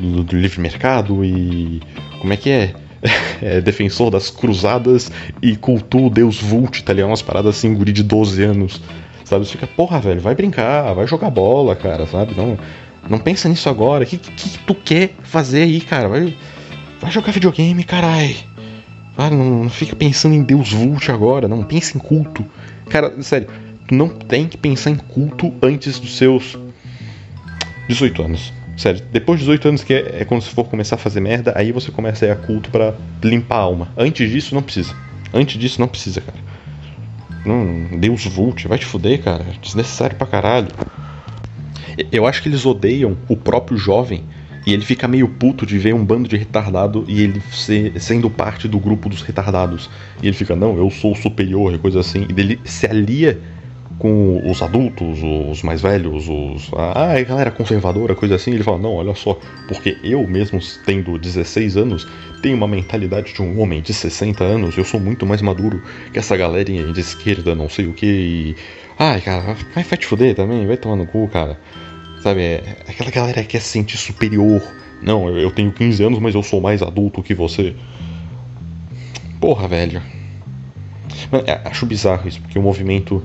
do, 0.00 0.24
do 0.24 0.36
livre 0.36 0.60
mercado 0.60 1.24
e 1.24 1.80
como 2.20 2.32
é 2.32 2.36
que 2.36 2.50
é? 2.50 2.74
é, 3.40 3.60
defensor 3.60 4.10
das 4.10 4.30
cruzadas 4.30 5.10
e 5.40 5.54
cultua 5.56 6.10
deus 6.10 6.40
Vult, 6.40 6.82
tá 6.82 6.92
ligado? 6.92 7.10
Umas 7.10 7.22
paradas 7.22 7.56
assim, 7.56 7.74
guri 7.74 7.92
de 7.92 8.02
12 8.02 8.42
anos. 8.42 8.80
Sabe? 9.24 9.44
Você 9.44 9.52
fica, 9.52 9.66
porra, 9.66 10.00
velho, 10.00 10.20
vai 10.20 10.34
brincar, 10.34 10.94
vai 10.94 11.06
jogar 11.06 11.30
bola, 11.30 11.76
cara, 11.76 12.06
sabe? 12.06 12.34
Não, 12.34 12.58
não 13.08 13.18
pensa 13.18 13.48
nisso 13.48 13.68
agora. 13.68 14.04
O 14.04 14.06
que, 14.06 14.18
que, 14.18 14.30
que, 14.30 14.58
tu 14.60 14.74
quer 14.74 15.14
fazer 15.22 15.62
aí, 15.62 15.80
cara? 15.80 16.08
Vai, 16.08 16.36
vai 17.00 17.10
jogar 17.10 17.32
videogame, 17.32 17.84
carai. 17.84 18.36
Vai, 19.16 19.30
não, 19.30 19.64
não 19.64 19.70
fica 19.70 19.96
pensando 19.96 20.34
em 20.34 20.42
Deus 20.42 20.72
Vult 20.72 21.10
agora, 21.10 21.48
não 21.48 21.62
pensa 21.64 21.96
em 21.96 22.00
culto. 22.00 22.44
Cara, 22.88 23.20
sério, 23.22 23.48
tu 23.86 23.94
não 23.94 24.08
tem 24.08 24.46
que 24.46 24.56
pensar 24.56 24.90
em 24.90 24.96
culto 24.96 25.52
antes 25.62 25.98
dos 25.98 26.16
seus 26.16 26.56
18 27.88 28.22
anos. 28.22 28.52
Sério, 28.76 29.02
depois 29.10 29.40
de 29.40 29.46
18 29.46 29.68
anos 29.68 29.82
que 29.82 29.92
é, 29.92 30.20
é, 30.20 30.24
quando 30.24 30.42
você 30.42 30.50
for 30.50 30.64
começar 30.64 30.94
a 30.94 30.98
fazer 30.98 31.18
merda, 31.18 31.52
aí 31.56 31.72
você 31.72 31.90
começa 31.90 32.24
a 32.24 32.28
ir 32.28 32.30
a 32.30 32.36
culto 32.36 32.70
para 32.70 32.94
limpar 33.24 33.56
a 33.56 33.60
alma. 33.60 33.88
Antes 33.96 34.30
disso, 34.30 34.54
não 34.54 34.62
precisa. 34.62 34.94
Antes 35.34 35.58
disso, 35.58 35.80
não 35.80 35.88
precisa, 35.88 36.20
cara. 36.20 36.38
Deus 37.98 38.24
Vult, 38.26 38.68
vai 38.68 38.78
te 38.78 38.86
fuder, 38.86 39.20
cara. 39.22 39.44
Desnecessário 39.60 40.16
pra 40.16 40.26
caralho. 40.26 40.68
Eu 42.12 42.26
acho 42.26 42.42
que 42.42 42.48
eles 42.48 42.64
odeiam 42.64 43.16
o 43.28 43.36
próprio 43.36 43.76
jovem 43.76 44.22
e 44.66 44.72
ele 44.72 44.84
fica 44.84 45.08
meio 45.08 45.28
puto 45.28 45.64
de 45.64 45.78
ver 45.78 45.94
um 45.94 46.04
bando 46.04 46.28
de 46.28 46.36
retardado 46.36 47.04
e 47.08 47.22
ele 47.22 47.42
sendo 47.98 48.28
parte 48.28 48.68
do 48.68 48.78
grupo 48.78 49.08
dos 49.08 49.22
retardados. 49.22 49.88
E 50.22 50.26
ele 50.26 50.36
fica, 50.36 50.54
não, 50.54 50.76
eu 50.76 50.90
sou 50.90 51.14
superior 51.14 51.72
e 51.74 51.78
coisa 51.78 52.00
assim. 52.00 52.26
E 52.28 52.38
ele 52.38 52.60
se 52.64 52.86
alia 52.86 53.40
com 53.98 54.48
os 54.48 54.62
adultos, 54.62 55.18
os 55.22 55.62
mais 55.62 55.82
velhos, 55.82 56.28
os. 56.28 56.70
Ah, 56.76 57.18
é 57.18 57.24
galera 57.24 57.50
conservadora, 57.50 58.14
coisa 58.14 58.36
assim. 58.36 58.52
Ele 58.52 58.62
fala: 58.62 58.78
Não, 58.78 58.94
olha 58.94 59.14
só, 59.14 59.38
porque 59.66 59.98
eu 60.04 60.26
mesmo 60.26 60.60
tendo 60.86 61.18
16 61.18 61.76
anos, 61.76 62.06
tenho 62.42 62.56
uma 62.56 62.68
mentalidade 62.68 63.32
de 63.32 63.42
um 63.42 63.60
homem 63.60 63.80
de 63.80 63.92
60 63.92 64.44
anos, 64.44 64.76
eu 64.76 64.84
sou 64.84 65.00
muito 65.00 65.26
mais 65.26 65.42
maduro 65.42 65.82
que 66.12 66.18
essa 66.18 66.36
galerinha 66.36 66.92
de 66.92 67.00
esquerda, 67.00 67.54
não 67.54 67.68
sei 67.68 67.86
o 67.86 67.92
que. 67.92 68.06
E... 68.06 68.56
Ai, 68.98 69.20
cara, 69.20 69.54
vai, 69.74 69.84
vai 69.84 69.96
te 69.96 70.06
fuder 70.06 70.34
também, 70.34 70.66
vai 70.66 70.76
tomar 70.76 70.96
no 70.96 71.06
cu, 71.06 71.28
cara. 71.28 71.56
Sabe, 72.20 72.40
é 72.40 72.76
aquela 72.88 73.10
galera 73.12 73.42
que 73.42 73.50
quer 73.50 73.60
se 73.60 73.68
sentir 73.68 73.96
superior. 73.96 74.60
Não, 75.00 75.28
eu 75.38 75.52
tenho 75.52 75.70
15 75.70 76.02
anos, 76.02 76.18
mas 76.18 76.34
eu 76.34 76.42
sou 76.42 76.60
mais 76.60 76.82
adulto 76.82 77.22
que 77.22 77.32
você. 77.32 77.76
Porra, 79.40 79.68
velho. 79.68 80.02
É, 81.46 81.60
acho 81.68 81.86
bizarro 81.86 82.26
isso, 82.26 82.40
porque 82.40 82.58
o 82.58 82.62
movimento 82.62 83.22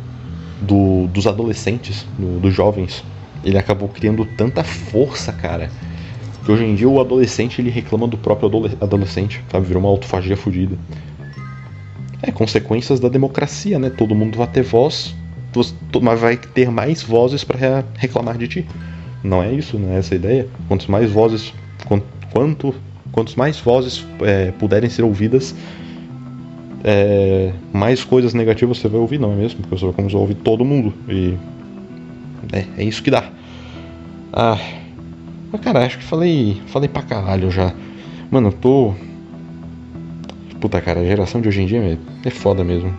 do, 0.62 1.07
dos 1.07 1.25
adolescentes, 1.25 2.05
do, 2.19 2.39
dos 2.39 2.53
jovens, 2.53 3.03
ele 3.43 3.57
acabou 3.57 3.89
criando 3.89 4.25
tanta 4.25 4.63
força, 4.63 5.33
cara, 5.33 5.71
que 6.45 6.51
hoje 6.51 6.65
em 6.65 6.75
dia 6.75 6.88
o 6.88 7.01
adolescente 7.01 7.59
ele 7.59 7.71
reclama 7.71 8.07
do 8.07 8.17
próprio 8.17 8.47
adolescente, 8.79 9.43
sabe? 9.51 9.65
Virou 9.65 9.81
uma 9.81 9.89
autofagia 9.89 10.38
fodida. 10.38 10.77
É 12.21 12.31
consequências 12.31 12.99
da 12.99 13.09
democracia, 13.09 13.79
né? 13.79 13.89
Todo 13.89 14.13
mundo 14.13 14.38
vai 14.38 14.47
ter 14.47 14.62
voz, 14.62 15.15
mas 16.01 16.19
vai 16.19 16.37
ter 16.37 16.69
mais 16.69 17.01
vozes 17.03 17.43
para 17.43 17.83
reclamar 17.97 18.37
de 18.37 18.47
ti. 18.47 18.65
Não 19.23 19.41
é 19.41 19.51
isso, 19.51 19.79
não 19.79 19.93
é 19.93 19.99
essa 19.99 20.13
a 20.13 20.17
ideia. 20.17 20.47
Quantos 20.67 20.87
mais 20.87 21.09
vozes, 21.09 21.53
quanto, 22.33 22.75
quantos 23.11 23.35
mais 23.35 23.59
vozes 23.59 24.05
é, 24.21 24.51
puderem 24.51 24.89
ser 24.89 25.03
ouvidas, 25.03 25.55
é, 26.83 27.53
mais 27.71 28.03
coisas 28.03 28.33
negativas 28.33 28.77
você 28.77 28.89
vai 28.89 28.99
ouvir, 28.99 29.19
não 29.19 29.31
é 29.31 29.35
mesmo? 29.35 29.61
Porque 29.61 29.77
você 29.77 29.85
vai 29.85 29.93
começar 29.93 30.17
a 30.17 30.21
ouvir 30.21 30.35
todo 30.35 30.65
mundo. 30.65 30.93
E. 31.07 31.37
É, 32.51 32.65
é 32.77 32.83
isso 32.83 33.01
que 33.01 33.09
dá. 33.09 33.29
Ah. 34.33 34.59
Mas 35.51 35.61
cara, 35.61 35.85
acho 35.85 35.99
que 35.99 36.03
falei. 36.03 36.61
Falei 36.67 36.89
pra 36.89 37.01
caralho 37.01 37.49
já. 37.49 37.73
Mano, 38.29 38.49
eu 38.49 38.53
tô. 38.53 38.93
Puta 40.59 40.81
cara, 40.81 40.99
a 40.99 41.05
geração 41.05 41.39
de 41.39 41.47
hoje 41.47 41.61
em 41.61 41.65
dia 41.65 41.79
é, 41.79 42.27
é 42.27 42.29
foda 42.29 42.63
mesmo. 42.63 42.93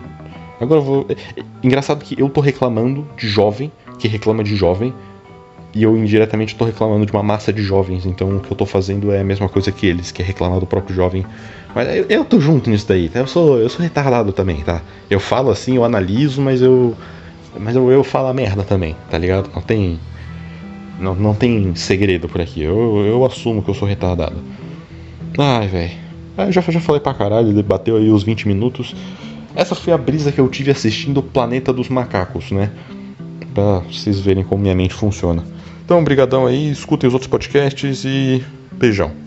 Agora 0.59 0.79
eu 0.79 0.83
vou. 0.85 1.05
é- 1.09 1.39
é 1.39 1.43
Engraçado 1.63 2.03
que 2.03 2.19
eu 2.19 2.29
tô 2.29 2.41
reclamando 2.41 3.07
de 3.17 3.27
jovem, 3.27 3.71
que 3.99 4.07
reclama 4.07 4.43
de 4.43 4.55
jovem, 4.55 4.93
e 5.73 5.83
eu 5.83 5.97
indiretamente 5.97 6.55
tô 6.55 6.63
reclamando 6.63 7.05
de 7.05 7.11
uma 7.11 7.23
massa 7.23 7.51
de 7.51 7.61
jovens, 7.61 8.05
então 8.05 8.37
o 8.37 8.39
que 8.39 8.51
eu 8.51 8.55
tô 8.55 8.65
fazendo 8.65 9.11
é 9.11 9.19
a 9.19 9.23
mesma 9.23 9.49
coisa 9.49 9.71
que 9.71 9.85
eles, 9.85 10.11
que 10.11 10.21
é 10.21 10.25
reclamar 10.25 10.59
do 10.59 10.65
próprio 10.65 10.95
jovem. 10.95 11.25
Mas 11.75 11.93
eu, 11.93 12.05
eu 12.07 12.23
tô 12.23 12.39
junto 12.39 12.69
nisso 12.69 12.87
daí, 12.87 13.09
tá? 13.09 13.19
Eu 13.19 13.27
sou, 13.27 13.59
eu 13.59 13.67
sou 13.67 13.81
retardado 13.81 14.31
também, 14.31 14.57
tá? 14.61 14.81
Eu 15.09 15.19
falo 15.19 15.49
assim, 15.51 15.75
eu 15.75 15.83
analiso, 15.83 16.41
mas 16.41 16.61
eu. 16.61 16.95
Mas 17.59 17.75
eu, 17.75 17.91
eu 17.91 18.03
falo 18.03 18.27
a 18.27 18.33
merda 18.33 18.63
também, 18.63 18.95
tá 19.09 19.17
ligado? 19.17 19.49
Não 19.53 19.61
tem. 19.61 19.99
Não, 20.97 21.13
não 21.13 21.33
tem 21.33 21.75
segredo 21.75 22.29
por 22.29 22.39
aqui. 22.39 22.61
Eu, 22.63 23.03
eu 23.05 23.25
assumo 23.25 23.61
que 23.61 23.69
eu 23.69 23.73
sou 23.73 23.85
retardado. 23.87 24.37
Ai, 25.37 25.67
velho. 25.67 25.91
Eu 26.37 26.51
já, 26.51 26.61
já 26.61 26.79
falei 26.79 27.01
pra 27.01 27.13
caralho, 27.13 27.53
debateu 27.53 27.97
aí 27.97 28.09
os 28.09 28.23
20 28.23 28.47
minutos. 28.47 28.95
Essa 29.55 29.73
foi 29.73 29.93
a 29.93 29.97
brisa 29.97 30.31
que 30.31 30.39
eu 30.39 30.49
tive 30.49 30.71
assistindo 30.71 31.19
o 31.19 31.23
Planeta 31.23 31.71
dos 31.71 31.87
Macacos, 31.87 32.51
né? 32.51 32.69
Pra 33.53 33.79
vocês 33.79 34.19
verem 34.19 34.43
como 34.43 34.61
minha 34.61 34.75
mente 34.75 34.93
funciona. 34.93 35.43
Então, 35.83 36.03
brigadão 36.03 36.45
aí, 36.45 36.71
escutem 36.71 37.07
os 37.07 37.13
outros 37.13 37.29
podcasts 37.29 38.03
e 38.03 38.43
beijão. 38.73 39.24